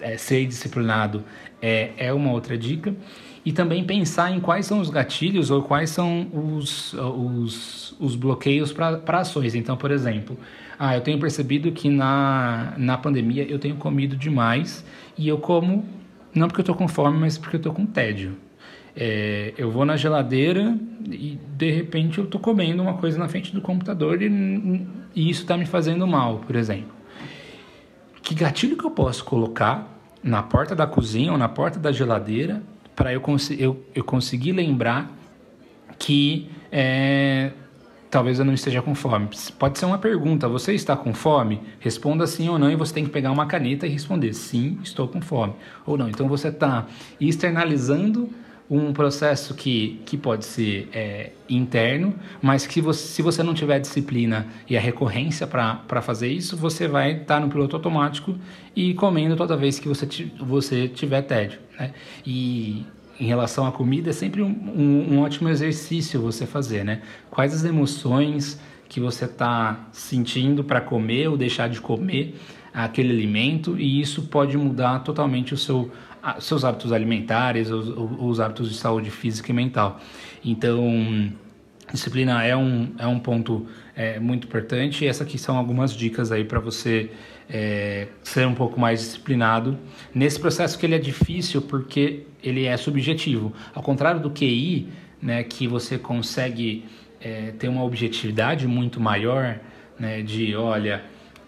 é, 0.02 0.18
ser 0.18 0.44
disciplinado, 0.44 1.24
é, 1.62 1.92
é 1.96 2.12
uma 2.12 2.30
outra 2.30 2.58
dica. 2.58 2.94
E 3.42 3.52
também 3.52 3.84
pensar 3.84 4.32
em 4.32 4.40
quais 4.40 4.66
são 4.66 4.80
os 4.80 4.90
gatilhos 4.90 5.50
ou 5.50 5.62
quais 5.62 5.88
são 5.88 6.26
os, 6.34 6.92
os, 6.92 7.94
os 7.98 8.16
bloqueios 8.16 8.72
para 8.72 9.20
ações. 9.20 9.54
Então, 9.54 9.76
por 9.76 9.92
exemplo, 9.92 10.36
ah, 10.78 10.96
eu 10.96 11.00
tenho 11.00 11.18
percebido 11.18 11.70
que 11.70 11.88
na, 11.88 12.74
na 12.76 12.98
pandemia 12.98 13.44
eu 13.48 13.58
tenho 13.58 13.76
comido 13.76 14.16
demais 14.16 14.84
e 15.16 15.28
eu 15.28 15.38
como 15.38 15.95
não 16.38 16.48
porque 16.48 16.60
eu 16.60 16.64
estou 16.64 16.74
com 16.74 16.88
fome, 16.88 17.18
mas 17.18 17.38
porque 17.38 17.56
eu 17.56 17.58
estou 17.58 17.72
com 17.72 17.86
tédio. 17.86 18.36
É, 18.94 19.52
eu 19.58 19.70
vou 19.70 19.84
na 19.84 19.96
geladeira 19.96 20.76
e 21.04 21.38
de 21.56 21.70
repente 21.70 22.18
eu 22.18 22.24
estou 22.24 22.40
comendo 22.40 22.82
uma 22.82 22.94
coisa 22.94 23.18
na 23.18 23.28
frente 23.28 23.52
do 23.52 23.60
computador 23.60 24.22
e, 24.22 24.86
e 25.14 25.28
isso 25.28 25.42
está 25.42 25.56
me 25.56 25.66
fazendo 25.66 26.06
mal, 26.06 26.38
por 26.38 26.56
exemplo. 26.56 26.94
Que 28.22 28.34
gatilho 28.34 28.76
que 28.76 28.84
eu 28.84 28.90
posso 28.90 29.24
colocar 29.24 29.86
na 30.22 30.42
porta 30.42 30.74
da 30.74 30.86
cozinha 30.86 31.30
ou 31.30 31.38
na 31.38 31.48
porta 31.48 31.78
da 31.78 31.92
geladeira 31.92 32.62
para 32.94 33.12
eu, 33.12 33.20
cons 33.20 33.50
eu, 33.50 33.84
eu 33.94 34.02
conseguir 34.02 34.52
lembrar 34.52 35.10
que 35.98 36.50
é, 36.72 37.52
talvez 38.16 38.38
eu 38.38 38.46
não 38.46 38.54
esteja 38.54 38.80
com 38.80 38.94
fome. 38.94 39.28
Pode 39.58 39.78
ser 39.78 39.84
uma 39.84 39.98
pergunta: 39.98 40.48
você 40.48 40.72
está 40.72 40.96
com 40.96 41.12
fome? 41.12 41.60
Responda 41.78 42.26
sim 42.26 42.48
ou 42.48 42.58
não, 42.58 42.70
e 42.70 42.74
você 42.74 42.94
tem 42.94 43.04
que 43.04 43.10
pegar 43.10 43.30
uma 43.30 43.44
caneta 43.44 43.86
e 43.86 43.90
responder: 43.90 44.32
sim, 44.32 44.78
estou 44.82 45.06
com 45.06 45.20
fome. 45.20 45.52
Ou 45.84 45.98
não. 45.98 46.08
Então 46.08 46.26
você 46.26 46.48
está 46.48 46.86
externalizando 47.20 48.30
um 48.70 48.90
processo 48.94 49.54
que, 49.54 50.00
que 50.06 50.16
pode 50.16 50.46
ser 50.46 50.88
é, 50.94 51.32
interno, 51.46 52.14
mas 52.40 52.66
que 52.66 52.80
você, 52.80 53.06
se 53.06 53.20
você 53.20 53.42
não 53.42 53.52
tiver 53.52 53.78
disciplina 53.78 54.46
e 54.68 54.78
a 54.78 54.80
recorrência 54.80 55.46
para 55.46 56.00
fazer 56.00 56.28
isso, 56.28 56.56
você 56.56 56.88
vai 56.88 57.12
estar 57.12 57.34
tá 57.34 57.40
no 57.40 57.48
piloto 57.48 57.76
automático 57.76 58.34
e 58.74 58.94
comendo 58.94 59.36
toda 59.36 59.58
vez 59.58 59.78
que 59.78 59.86
você, 59.86 60.08
você 60.40 60.88
tiver 60.88 61.20
tédio. 61.20 61.60
Né? 61.78 61.92
E 62.26 62.84
em 63.18 63.26
relação 63.26 63.66
à 63.66 63.72
comida 63.72 64.10
é 64.10 64.12
sempre 64.12 64.42
um, 64.42 64.48
um, 64.48 65.14
um 65.14 65.20
ótimo 65.20 65.48
exercício 65.48 66.20
você 66.20 66.46
fazer, 66.46 66.84
né? 66.84 67.02
Quais 67.30 67.54
as 67.54 67.64
emoções 67.64 68.60
que 68.88 69.00
você 69.00 69.24
está 69.24 69.88
sentindo 69.92 70.62
para 70.62 70.80
comer 70.80 71.28
ou 71.28 71.36
deixar 71.36 71.68
de 71.68 71.80
comer 71.80 72.34
aquele 72.72 73.10
alimento 73.10 73.78
e 73.78 74.00
isso 74.00 74.22
pode 74.22 74.56
mudar 74.56 75.00
totalmente 75.00 75.54
o 75.54 75.56
seu 75.56 75.90
seus 76.40 76.64
hábitos 76.64 76.92
alimentares, 76.92 77.70
os, 77.70 77.88
os 77.96 78.40
hábitos 78.40 78.68
de 78.68 78.76
saúde 78.76 79.10
física 79.10 79.52
e 79.52 79.54
mental. 79.54 80.00
Então, 80.44 81.32
disciplina 81.92 82.42
é 82.44 82.56
um, 82.56 82.92
é 82.98 83.06
um 83.06 83.18
ponto 83.18 83.66
é, 83.94 84.18
muito 84.18 84.46
importante 84.46 85.04
e 85.04 85.08
essas 85.08 85.26
aqui 85.26 85.38
são 85.38 85.56
algumas 85.56 85.94
dicas 85.94 86.32
aí 86.32 86.44
para 86.44 86.58
você 86.58 87.10
é, 87.48 88.08
ser 88.22 88.46
um 88.46 88.54
pouco 88.54 88.78
mais 88.78 89.00
disciplinado 89.00 89.78
nesse 90.12 90.38
processo 90.40 90.78
que 90.78 90.84
ele 90.84 90.96
é 90.96 90.98
difícil 90.98 91.62
porque 91.62 92.26
ele 92.46 92.64
é 92.64 92.76
subjetivo. 92.76 93.52
Ao 93.74 93.82
contrário 93.82 94.20
do 94.20 94.30
QI, 94.30 94.88
né, 95.20 95.42
que 95.42 95.66
você 95.66 95.98
consegue 95.98 96.84
é, 97.20 97.52
ter 97.58 97.68
uma 97.68 97.82
objetividade 97.82 98.66
muito 98.66 99.00
maior, 99.00 99.58
né, 99.98 100.22
de 100.22 100.54
olha, 100.54 101.02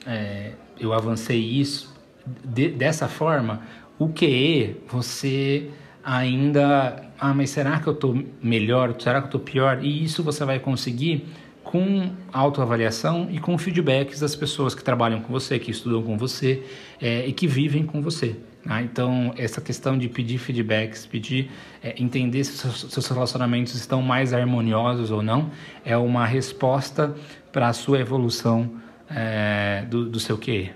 é, 0.07 0.53
eu 0.79 0.93
avancei 0.93 1.39
isso 1.39 1.97
de, 2.45 2.69
dessa 2.69 3.09
forma, 3.09 3.63
o 3.99 4.09
QE 4.09 4.77
você 4.89 5.71
ainda, 6.05 7.05
ah, 7.19 7.35
mas 7.35 7.51
será 7.51 7.79
que 7.79 7.87
eu 7.87 7.93
estou 7.93 8.25
melhor? 8.43 8.95
Será 8.99 9.21
que 9.21 9.27
eu 9.27 9.29
estou 9.29 9.41
pior? 9.41 9.83
E 9.83 10.05
isso 10.05 10.23
você 10.23 10.45
vai 10.45 10.59
conseguir 10.59 11.27
com 11.63 12.11
autoavaliação 12.33 13.29
e 13.31 13.39
com 13.39 13.59
feedbacks 13.59 14.21
das 14.21 14.35
pessoas 14.35 14.75
que 14.75 14.83
trabalham 14.83 15.21
com 15.21 15.31
você, 15.31 15.59
que 15.59 15.71
estudam 15.71 16.03
com 16.03 16.17
você 16.17 16.63
é, 17.01 17.27
e 17.27 17.33
que 17.33 17.47
vivem 17.47 17.85
com 17.85 18.01
você. 18.01 18.37
Né? 18.65 18.83
Então, 18.83 19.33
essa 19.37 19.61
questão 19.61 19.97
de 19.97 20.09
pedir 20.09 20.39
feedbacks, 20.39 21.07
pedir, 21.07 21.51
é, 21.83 21.95
entender 22.01 22.45
se 22.45 22.57
seus, 22.57 23.07
relacionamentos 23.09 23.75
estão 23.75 24.03
mais 24.03 24.33
harmoniosos 24.33 25.11
ou 25.11 25.23
não, 25.23 25.51
é 25.85 25.97
uma 25.97 26.27
resposta 26.27 27.15
para 27.53 27.69
a 27.69 27.73
sua 27.73 27.99
evolução 27.99 28.71
é, 29.11 29.85
do, 29.89 30.09
do 30.09 30.21
seu 30.21 30.37
QE. 30.37 30.73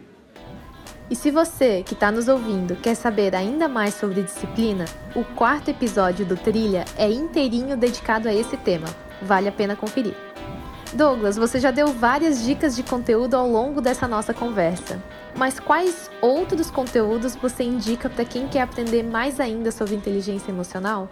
E 1.11 1.15
se 1.15 1.31
você 1.31 1.83
que 1.83 1.93
está 1.93 2.11
nos 2.11 2.27
ouvindo 2.27 2.75
quer 2.77 2.95
saber 2.95 3.35
ainda 3.35 3.69
mais 3.69 3.93
sobre 3.93 4.23
disciplina, 4.23 4.87
o 5.15 5.23
quarto 5.23 5.71
episódio 5.71 6.25
do 6.25 6.37
Trilha 6.37 6.87
é 6.97 7.11
inteirinho 7.11 7.77
dedicado 7.77 8.29
a 8.29 8.35
esse 8.35 8.57
tema. 8.57 8.87
Vale 9.21 9.49
a 9.49 9.53
pena 9.53 9.77
conferir. 9.77 10.15
Douglas, 10.93 11.37
você 11.37 11.59
já 11.59 11.71
deu 11.71 11.89
várias 11.89 12.45
dicas 12.45 12.77
de 12.77 12.83
conteúdo 12.83 13.35
ao 13.35 13.49
longo 13.49 13.81
dessa 13.81 14.07
nossa 14.07 14.33
conversa. 14.33 15.03
Mas 15.37 15.59
quais 15.59 16.11
outros 16.21 16.71
conteúdos 16.71 17.35
você 17.35 17.65
indica 17.65 18.09
para 18.11 18.25
quem 18.25 18.47
quer 18.47 18.63
aprender 18.63 19.03
mais 19.03 19.41
ainda 19.41 19.71
sobre 19.71 19.95
inteligência 19.95 20.51
emocional? 20.51 21.11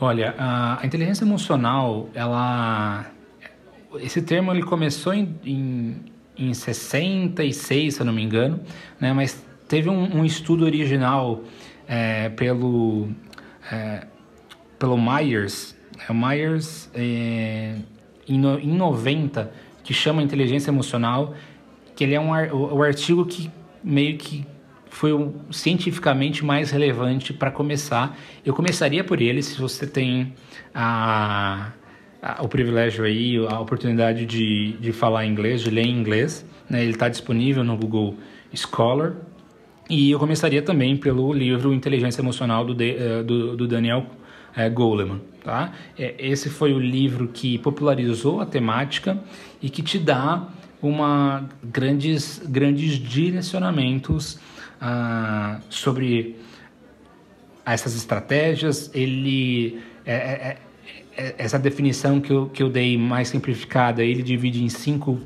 Olha, 0.00 0.34
a 0.38 0.80
inteligência 0.84 1.24
emocional, 1.24 2.08
ela 2.14 3.06
esse 4.00 4.20
termo 4.22 4.52
ele 4.52 4.62
começou 4.62 5.14
em, 5.14 5.38
em, 5.44 6.02
em 6.36 6.54
66, 6.54 7.94
se 7.94 8.00
eu 8.00 8.06
não 8.06 8.12
me 8.12 8.22
engano, 8.22 8.60
né? 9.00 9.12
mas 9.12 9.44
teve 9.68 9.88
um, 9.88 10.18
um 10.18 10.24
estudo 10.24 10.64
original 10.64 11.42
é, 11.86 12.28
pelo, 12.30 13.08
é, 13.70 14.06
pelo 14.78 14.98
Myers, 14.98 15.76
é, 16.08 16.12
Myers 16.12 16.90
em, 18.28 18.38
no, 18.38 18.58
em 18.58 18.74
90, 18.74 19.50
que 19.82 19.92
chama 19.92 20.22
Inteligência 20.22 20.70
Emocional, 20.70 21.34
que 21.94 22.04
ele 22.04 22.14
é 22.14 22.20
um 22.20 22.30
o, 22.30 22.76
o 22.76 22.82
artigo 22.82 23.24
que 23.24 23.50
meio 23.82 24.16
que 24.16 24.46
foi 24.88 25.12
o 25.12 25.34
cientificamente 25.50 26.44
mais 26.44 26.70
relevante 26.70 27.32
para 27.32 27.50
começar. 27.50 28.16
Eu 28.44 28.54
começaria 28.54 29.02
por 29.02 29.20
ele, 29.20 29.42
se 29.42 29.60
você 29.60 29.86
tem 29.86 30.32
a, 30.72 31.72
a, 32.22 32.42
o 32.42 32.48
privilégio 32.48 33.04
aí, 33.04 33.36
a 33.48 33.58
oportunidade 33.58 34.24
de, 34.24 34.74
de 34.74 34.92
falar 34.92 35.26
inglês, 35.26 35.60
de 35.62 35.70
ler 35.70 35.84
em 35.84 35.90
inglês. 35.90 36.46
Né? 36.70 36.82
Ele 36.82 36.92
está 36.92 37.08
disponível 37.08 37.64
no 37.64 37.76
Google 37.76 38.14
Scholar. 38.54 39.14
E 39.90 40.12
eu 40.12 40.18
começaria 40.18 40.62
também 40.62 40.96
pelo 40.96 41.32
livro 41.32 41.74
Inteligência 41.74 42.22
Emocional 42.22 42.64
do, 42.64 42.72
de, 42.72 42.92
uh, 42.92 43.24
do, 43.24 43.56
do 43.56 43.68
Daniel 43.68 44.06
é, 44.56 44.68
Goleman. 44.68 45.20
Tá? 45.42 45.72
É, 45.98 46.14
esse 46.18 46.48
foi 46.48 46.72
o 46.72 46.78
livro 46.78 47.28
que 47.28 47.58
popularizou 47.58 48.40
a 48.40 48.46
temática 48.46 49.18
e 49.60 49.68
que 49.68 49.82
te 49.82 49.98
dá 49.98 50.48
uma 50.80 51.48
grandes, 51.62 52.42
grandes 52.46 52.98
direcionamentos 52.98 54.38
ah, 54.80 55.60
sobre 55.68 56.36
essas 57.64 57.96
estratégias. 57.96 58.90
Ele 58.94 59.80
é, 60.04 60.14
é, 60.14 60.58
é, 61.16 61.34
essa 61.38 61.58
definição 61.58 62.20
que 62.20 62.30
eu, 62.30 62.48
que 62.48 62.62
eu 62.62 62.68
dei 62.68 62.98
mais 62.98 63.28
simplificada, 63.28 64.02
ele 64.02 64.22
divide 64.22 64.62
em 64.62 64.68
cinco 64.68 65.20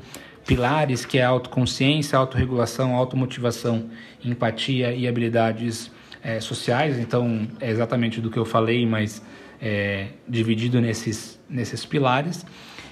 pilares, 0.45 1.05
que 1.05 1.17
é 1.17 1.23
autoconsciência, 1.23 2.17
autorregulação, 2.17 2.95
automotivação, 2.95 3.89
empatia 4.23 4.93
e 4.93 5.07
habilidades 5.07 5.91
é, 6.23 6.39
sociais, 6.39 6.99
então 6.99 7.47
é 7.59 7.69
exatamente 7.69 8.19
do 8.19 8.29
que 8.29 8.37
eu 8.37 8.45
falei, 8.45 8.85
mas 8.85 9.21
é, 9.61 10.07
dividido 10.27 10.79
nesses, 10.79 11.39
nesses 11.49 11.85
pilares. 11.85 12.45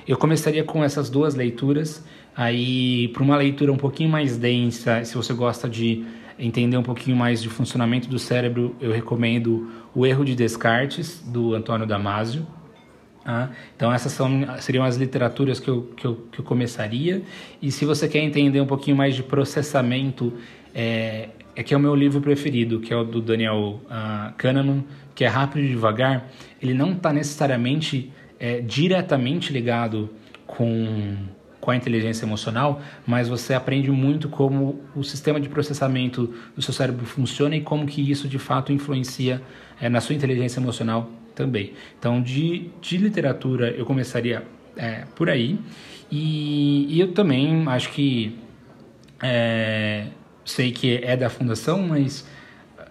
Eu 0.08 0.18
começaria 0.18 0.64
com 0.64 0.84
essas 0.84 1.10
duas 1.10 1.36
leituras. 1.36 2.04
Aí, 2.36 3.10
para 3.10 3.24
uma 3.24 3.36
leitura 3.36 3.72
um 3.72 3.78
pouquinho 3.78 4.10
mais 4.10 4.38
densa, 4.38 5.04
se 5.04 5.16
você 5.16 5.34
gosta 5.34 5.68
de 5.68 6.06
entender 6.40 6.78
um 6.78 6.84
pouquinho 6.84 7.18
mais 7.18 7.42
de 7.42 7.50
funcionamento 7.50 8.08
do 8.08 8.20
cérebro, 8.20 8.76
eu 8.80 8.92
recomendo 8.92 9.70
O 9.94 10.06
Erro 10.06 10.24
de 10.24 10.36
Descartes, 10.36 11.22
do 11.26 11.56
Antônio 11.56 11.86
Damasio. 11.88 12.46
Ah, 13.26 13.50
então 13.76 13.92
essas 13.92 14.14
são, 14.14 14.46
seriam 14.62 14.86
as 14.86 14.96
literaturas 14.96 15.60
que 15.60 15.68
eu, 15.68 15.82
que, 15.98 16.06
eu, 16.06 16.16
que 16.32 16.40
eu 16.40 16.46
começaria. 16.46 17.24
E 17.62 17.72
se 17.72 17.84
você 17.84 18.08
quer 18.08 18.20
entender 18.20 18.62
um 18.62 18.66
pouquinho 18.66 18.96
mais 18.96 19.16
de 19.16 19.24
processamento, 19.24 20.32
é, 20.74 21.30
é 21.58 21.64
que 21.64 21.74
é 21.74 21.78
o 21.78 21.80
meu 21.80 21.96
livro 21.96 22.22
preferido, 22.22 22.80
que 22.80 22.94
é 22.94 22.96
o 22.96 23.04
do 23.04 23.20
Daniel 23.20 23.82
uh, 23.86 24.32
Kahneman, 24.38 24.86
que 25.16 25.24
é 25.24 25.28
Rápido 25.28 25.66
e 25.66 25.70
Devagar. 25.70 26.30
Ele 26.62 26.76
não 26.76 26.92
está 26.92 27.12
necessariamente 27.12 28.14
é, 28.40 28.62
diretamente 28.62 29.52
ligado 29.52 30.08
com, 30.46 31.16
com 31.60 31.72
a 31.72 31.76
inteligência 31.76 32.26
emocional, 32.26 32.80
mas 33.08 33.28
você 33.28 33.56
aprende 33.56 33.90
muito 33.90 34.30
como 34.30 34.84
o 34.96 35.04
sistema 35.04 35.40
de 35.40 35.50
processamento 35.50 36.32
do 36.56 36.62
seu 36.62 36.72
cérebro 36.76 37.08
funciona 37.08 37.56
e 37.56 37.62
como 37.62 37.88
que 37.88 38.08
isso 38.08 38.28
de 38.28 38.38
fato 38.38 38.72
influencia 38.72 39.42
é, 39.82 39.90
na 39.90 40.00
sua 40.00 40.14
inteligência 40.14 40.60
emocional 40.60 41.10
também. 41.34 41.74
Então, 41.98 42.22
de, 42.22 42.70
de 42.80 42.98
literatura, 42.98 43.72
eu 43.72 43.84
começaria 43.84 44.44
é, 44.76 45.06
por 45.16 45.28
aí. 45.28 45.60
E, 46.12 46.86
e, 46.88 47.00
eu 47.00 47.14
também 47.14 47.68
acho 47.68 47.92
que. 47.92 48.38
É, 49.24 50.06
sei 50.48 50.72
que 50.72 50.96
é 51.04 51.18
da 51.18 51.30
fundação, 51.30 51.86
mas 51.86 52.26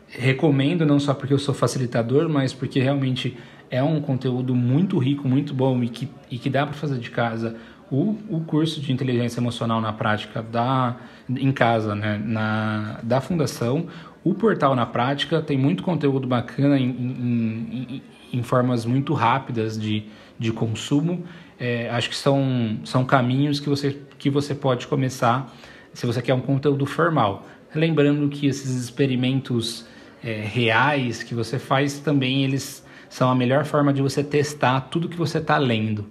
recomendo 0.08 0.84
não 0.84 1.00
só 1.00 1.14
porque 1.14 1.32
eu 1.32 1.38
sou 1.38 1.54
facilitador, 1.54 2.28
mas 2.28 2.52
porque 2.52 2.78
realmente 2.80 3.36
é 3.70 3.82
um 3.82 4.00
conteúdo 4.00 4.54
muito 4.54 4.98
rico, 4.98 5.26
muito 5.26 5.54
bom 5.54 5.82
e 5.82 5.88
que, 5.88 6.08
e 6.30 6.38
que 6.38 6.50
dá 6.50 6.66
para 6.66 6.74
fazer 6.74 6.98
de 6.98 7.10
casa. 7.10 7.56
O, 7.90 8.16
o 8.28 8.40
curso 8.40 8.80
de 8.80 8.92
inteligência 8.92 9.40
emocional 9.40 9.80
na 9.80 9.92
prática 9.92 10.42
da, 10.42 10.96
em 11.28 11.50
casa, 11.50 11.94
né, 11.94 12.20
na, 12.22 13.00
da 13.02 13.20
fundação, 13.20 13.86
o 14.22 14.34
portal 14.34 14.74
na 14.74 14.84
prática 14.84 15.40
tem 15.40 15.56
muito 15.56 15.82
conteúdo 15.82 16.26
bacana 16.26 16.78
em, 16.78 16.90
em, 16.90 18.02
em, 18.32 18.38
em 18.38 18.42
formas 18.42 18.84
muito 18.84 19.14
rápidas 19.14 19.78
de, 19.78 20.04
de 20.38 20.52
consumo. 20.52 21.24
É, 21.58 21.88
acho 21.90 22.10
que 22.10 22.16
são, 22.16 22.78
são 22.84 23.04
caminhos 23.04 23.60
que 23.60 23.68
você, 23.68 23.98
que 24.18 24.28
você 24.28 24.54
pode 24.54 24.86
começar 24.88 25.50
se 25.96 26.04
você 26.04 26.20
quer 26.20 26.34
um 26.34 26.42
conteúdo 26.42 26.84
formal. 26.84 27.46
Lembrando 27.74 28.28
que 28.28 28.46
esses 28.46 28.70
experimentos 28.76 29.86
é, 30.22 30.42
reais 30.42 31.22
que 31.22 31.34
você 31.34 31.58
faz 31.58 31.98
também 31.98 32.44
eles 32.44 32.84
são 33.08 33.30
a 33.30 33.34
melhor 33.34 33.64
forma 33.64 33.94
de 33.94 34.02
você 34.02 34.22
testar 34.22 34.82
tudo 34.82 35.08
que 35.08 35.16
você 35.16 35.38
está 35.38 35.56
lendo. 35.56 36.06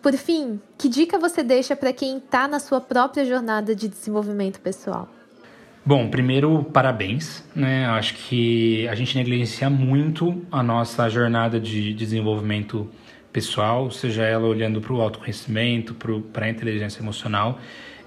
Por 0.00 0.12
fim, 0.12 0.60
que 0.78 0.88
dica 0.88 1.18
você 1.18 1.42
deixa 1.42 1.74
para 1.74 1.92
quem 1.92 2.18
está 2.18 2.46
na 2.46 2.60
sua 2.60 2.80
própria 2.80 3.24
jornada 3.24 3.74
de 3.74 3.88
desenvolvimento 3.88 4.60
pessoal? 4.60 5.08
Bom, 5.84 6.08
primeiro, 6.08 6.62
parabéns. 6.62 7.44
Né? 7.54 7.86
Acho 7.86 8.14
que 8.14 8.86
a 8.86 8.94
gente 8.94 9.16
negligencia 9.18 9.68
muito 9.68 10.42
a 10.50 10.62
nossa 10.62 11.08
jornada 11.08 11.58
de 11.58 11.92
desenvolvimento 11.92 12.88
pessoal, 13.32 13.90
seja 13.90 14.22
ela 14.22 14.46
olhando 14.46 14.80
para 14.80 14.92
o 14.92 15.00
autoconhecimento, 15.00 15.92
para 16.32 16.46
a 16.46 16.48
inteligência 16.48 17.00
emocional, 17.00 17.58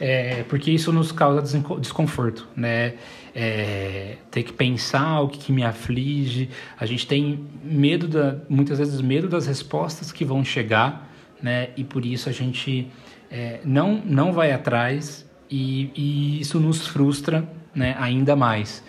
é, 0.06 0.43
porque 0.49 0.70
isso 0.70 0.91
nos 0.91 1.14
causa 1.14 1.41
desconforto, 1.80 2.45
né? 2.54 2.95
É, 3.34 4.18
ter 4.30 4.43
que 4.43 4.51
pensar 4.51 5.22
o 5.22 5.30
que, 5.30 5.39
que, 5.39 5.51
me 5.54 5.64
aflige, 5.64 6.49
a 6.78 6.86
gente 6.86 7.08
tem 7.08 7.47
medo, 7.64 8.10
da, 8.10 8.36
muitas 8.49 8.80
vezes 8.80 8.99
medo 8.99 9.30
das 9.30 9.47
respostas 9.47 10.12
que 10.12 10.26
vão 10.26 10.43
chegar, 10.43 11.10
né? 11.41 11.70
E 11.78 11.86
por 11.86 12.06
isso 12.06 12.28
a 12.28 12.34
gente 12.34 12.91
é, 13.32 13.62
não, 13.64 14.01
não 14.06 14.34
vai 14.34 14.51
atrás 14.51 15.26
e, 15.49 15.89
e 15.95 16.41
isso 16.41 16.60
nos 16.60 16.86
frustra 16.86 17.47
né, 17.74 17.95
ainda 17.97 18.36
mais. 18.36 18.84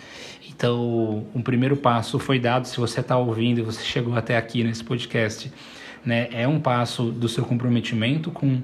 Então, 0.49 1.25
um 1.33 1.41
primeiro 1.41 1.77
passo 1.77 2.19
foi 2.19 2.39
dado. 2.39 2.67
Se 2.67 2.77
você 2.77 2.99
está 2.99 3.17
ouvindo 3.17 3.59
e 3.59 3.63
você 3.63 3.81
chegou 3.85 4.17
até 4.17 4.35
aqui 4.35 4.65
nesse 4.65 4.83
podcast, 4.83 5.49
né, 6.05 6.27
é 6.33 6.45
um 6.45 6.59
passo 6.59 7.09
do 7.09 7.29
seu 7.29 7.45
comprometimento 7.45 8.31
com, 8.31 8.61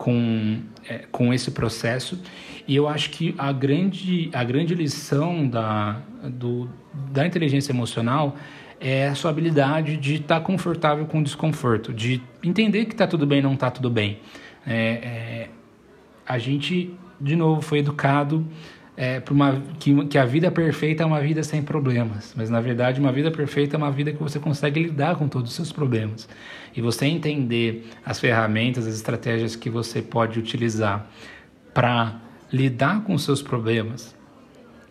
com, 0.00 0.62
é, 0.88 1.04
com 1.12 1.32
esse 1.32 1.50
processo. 1.50 2.18
E 2.66 2.74
eu 2.74 2.88
acho 2.88 3.10
que 3.10 3.34
a 3.36 3.52
grande, 3.52 4.30
a 4.32 4.42
grande 4.42 4.74
lição 4.74 5.46
da, 5.46 6.00
do, 6.24 6.70
da 7.12 7.26
inteligência 7.26 7.70
emocional 7.70 8.34
é 8.80 9.08
a 9.08 9.14
sua 9.14 9.30
habilidade 9.30 9.98
de 9.98 10.14
estar 10.14 10.36
tá 10.36 10.40
confortável 10.40 11.04
com 11.04 11.20
o 11.20 11.22
desconforto, 11.22 11.92
de 11.92 12.22
entender 12.42 12.86
que 12.86 12.92
está 12.92 13.06
tudo 13.06 13.26
bem 13.26 13.42
não 13.42 13.52
está 13.52 13.70
tudo 13.70 13.90
bem. 13.90 14.20
É, 14.66 14.74
é, 14.74 15.48
a 16.26 16.38
gente, 16.38 16.94
de 17.20 17.36
novo, 17.36 17.60
foi 17.60 17.80
educado 17.80 18.46
é, 19.02 19.22
uma 19.30 19.62
que, 19.78 20.04
que 20.08 20.18
a 20.18 20.26
vida 20.26 20.50
perfeita 20.50 21.02
é 21.02 21.06
uma 21.06 21.22
vida 21.22 21.42
sem 21.42 21.62
problemas, 21.62 22.34
mas 22.36 22.50
na 22.50 22.60
verdade 22.60 23.00
uma 23.00 23.10
vida 23.10 23.30
perfeita 23.30 23.74
é 23.74 23.78
uma 23.78 23.90
vida 23.90 24.12
que 24.12 24.22
você 24.22 24.38
consegue 24.38 24.78
lidar 24.78 25.16
com 25.16 25.26
todos 25.26 25.48
os 25.48 25.56
seus 25.56 25.72
problemas. 25.72 26.28
E 26.76 26.82
você 26.82 27.06
entender 27.06 27.88
as 28.04 28.20
ferramentas, 28.20 28.86
as 28.86 28.94
estratégias 28.94 29.56
que 29.56 29.70
você 29.70 30.02
pode 30.02 30.38
utilizar 30.38 31.10
para 31.72 32.20
lidar 32.52 33.02
com 33.02 33.14
os 33.14 33.24
seus 33.24 33.40
problemas 33.40 34.14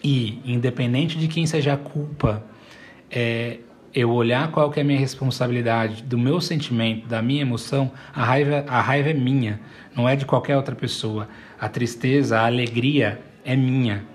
e, 0.03 0.41
independente 0.43 1.16
de 1.16 1.28
quem 1.28 1.45
seja 1.45 1.74
a 1.74 1.78
culpa, 1.78 2.43
é, 3.12 3.60
eu 3.93 4.10
olhar 4.10 4.49
qual 4.49 4.72
que 4.72 4.80
é 4.80 4.82
a 4.82 4.86
minha 4.86 4.99
responsabilidade, 4.99 6.01
do 6.01 6.18
meu 6.18 6.41
sentimento, 6.41 7.07
da 7.07 7.22
minha 7.22 7.43
emoção, 7.43 7.91
a 8.12 8.24
raiva, 8.24 8.66
a 8.68 8.82
raiva 8.82 9.12
é 9.12 9.14
minha, 9.14 9.60
não 9.95 10.10
é 10.10 10.16
de 10.16 10.26
qualquer 10.26 10.57
outra 10.57 10.74
pessoa. 10.74 11.30
A 11.60 11.70
tristeza, 11.70 12.39
a 12.39 12.47
alegria 12.47 13.28
é 13.43 13.55
minha. 13.55 14.05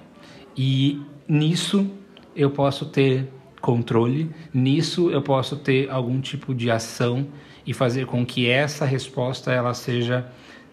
E 0.56 1.00
nisso 1.28 1.90
eu 2.34 2.50
posso 2.50 2.86
ter 2.86 3.28
controle, 3.60 4.30
nisso 4.52 5.10
eu 5.10 5.22
posso 5.22 5.56
ter 5.56 5.90
algum 5.90 6.20
tipo 6.20 6.54
de 6.54 6.70
ação 6.70 7.26
e 7.66 7.72
fazer 7.72 8.06
com 8.06 8.24
que 8.24 8.48
essa 8.48 8.84
resposta 8.84 9.50
ela 9.50 9.72
seja 9.72 10.26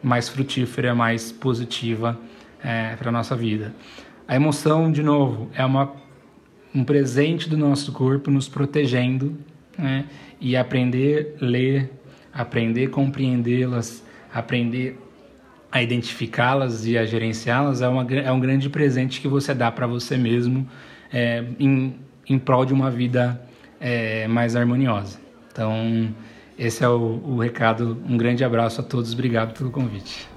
mais 0.04 0.28
frutífera, 0.28 0.94
mais 0.94 1.32
positiva 1.32 2.20
é, 2.64 2.96
para 2.96 3.10
a 3.10 3.12
nossa 3.12 3.36
vida. 3.36 3.74
A 4.28 4.36
emoção, 4.36 4.92
de 4.92 5.04
novo, 5.04 5.50
é 5.54 5.64
uma, 5.66 5.94
um 6.74 6.84
presente 6.84 7.50
do 7.50 7.58
nosso 7.58 7.92
corpo 7.92 8.30
nos 8.30 8.48
protegendo 8.48 9.38
né? 9.78 10.06
e 10.40 10.56
aprender 10.56 11.36
a 11.42 11.46
ler, 11.46 11.92
aprender 12.34 12.88
a 12.88 12.90
compreendê-las, 12.90 14.04
aprender 14.34 14.98
a 15.72 15.82
identificá-las 15.82 16.86
e 16.86 16.98
a 16.98 17.06
gerenciá-las 17.06 17.82
é, 17.82 17.86
é 17.86 18.32
um 18.32 18.40
grande 18.40 18.70
presente 18.70 19.22
que 19.22 19.28
você 19.28 19.54
dá 19.54 19.72
para 19.72 19.88
você 19.88 20.18
mesmo 20.18 20.68
é, 21.12 21.44
em, 21.60 21.96
em 22.28 22.38
prol 22.38 22.66
de 22.66 22.74
uma 22.74 22.92
vida 22.92 23.42
é, 23.80 24.28
mais 24.28 24.56
harmoniosa. 24.56 25.20
Então, 25.52 26.14
esse 26.58 26.84
é 26.84 26.90
o, 26.90 27.22
o 27.26 27.38
recado. 27.40 28.02
Um 28.08 28.18
grande 28.18 28.44
abraço 28.44 28.82
a 28.82 28.84
todos, 28.84 29.14
obrigado 29.14 29.58
pelo 29.58 29.72
convite. 29.72 30.30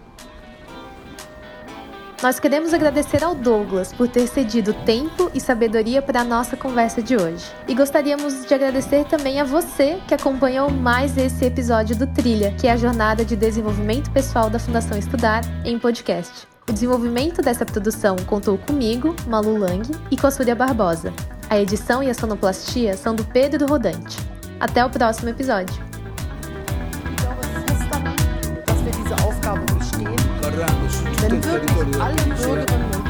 Nós 2.24 2.40
queremos 2.40 2.72
agradecer 2.72 3.22
ao 3.22 3.34
Douglas 3.34 3.92
por 3.92 4.08
ter 4.08 4.26
cedido 4.26 4.72
tempo 4.72 5.30
e 5.34 5.38
sabedoria 5.38 6.00
para 6.00 6.22
a 6.22 6.24
nossa 6.24 6.56
conversa 6.56 7.02
de 7.02 7.18
hoje. 7.18 7.44
E 7.68 7.74
gostaríamos 7.74 8.46
de 8.46 8.54
agradecer 8.54 9.04
também 9.04 9.38
a 9.38 9.44
você 9.44 10.00
que 10.08 10.14
acompanhou 10.14 10.70
mais 10.70 11.18
esse 11.18 11.44
episódio 11.44 11.94
do 11.94 12.06
Trilha, 12.06 12.52
que 12.52 12.66
é 12.66 12.72
a 12.72 12.78
jornada 12.78 13.26
de 13.26 13.36
desenvolvimento 13.36 14.10
pessoal 14.10 14.48
da 14.48 14.58
Fundação 14.58 14.96
Estudar, 14.96 15.42
em 15.66 15.78
podcast. 15.78 16.48
O 16.66 16.72
desenvolvimento 16.72 17.42
dessa 17.42 17.66
produção 17.66 18.16
contou 18.24 18.56
comigo, 18.56 19.14
Malu 19.26 19.58
Lang, 19.58 19.86
e 20.10 20.16
com 20.16 20.26
a 20.26 20.30
Súria 20.30 20.54
Barbosa. 20.54 21.12
A 21.50 21.60
edição 21.60 22.02
e 22.02 22.08
a 22.08 22.14
sonoplastia 22.14 22.96
são 22.96 23.14
do 23.14 23.26
Pedro 23.26 23.66
Rodante. 23.66 24.16
Até 24.58 24.82
o 24.82 24.88
próximo 24.88 25.28
episódio. 25.28 25.93
Tutto 31.26 31.80
il 31.80 31.96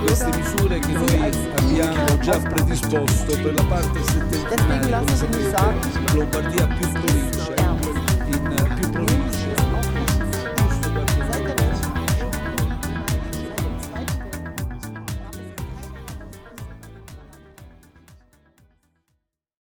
queste 0.05 0.37
misure 0.37 0.79
che 0.79 0.93
noi 0.93 1.31
abbiamo 1.57 2.19
già 2.19 2.39
predisposto 2.39 3.37
per 3.43 3.55
la 3.55 3.65
parte 3.65 4.03
settentrionale, 4.05 5.05
Lombardia 6.13 6.67
più. 6.69 7.14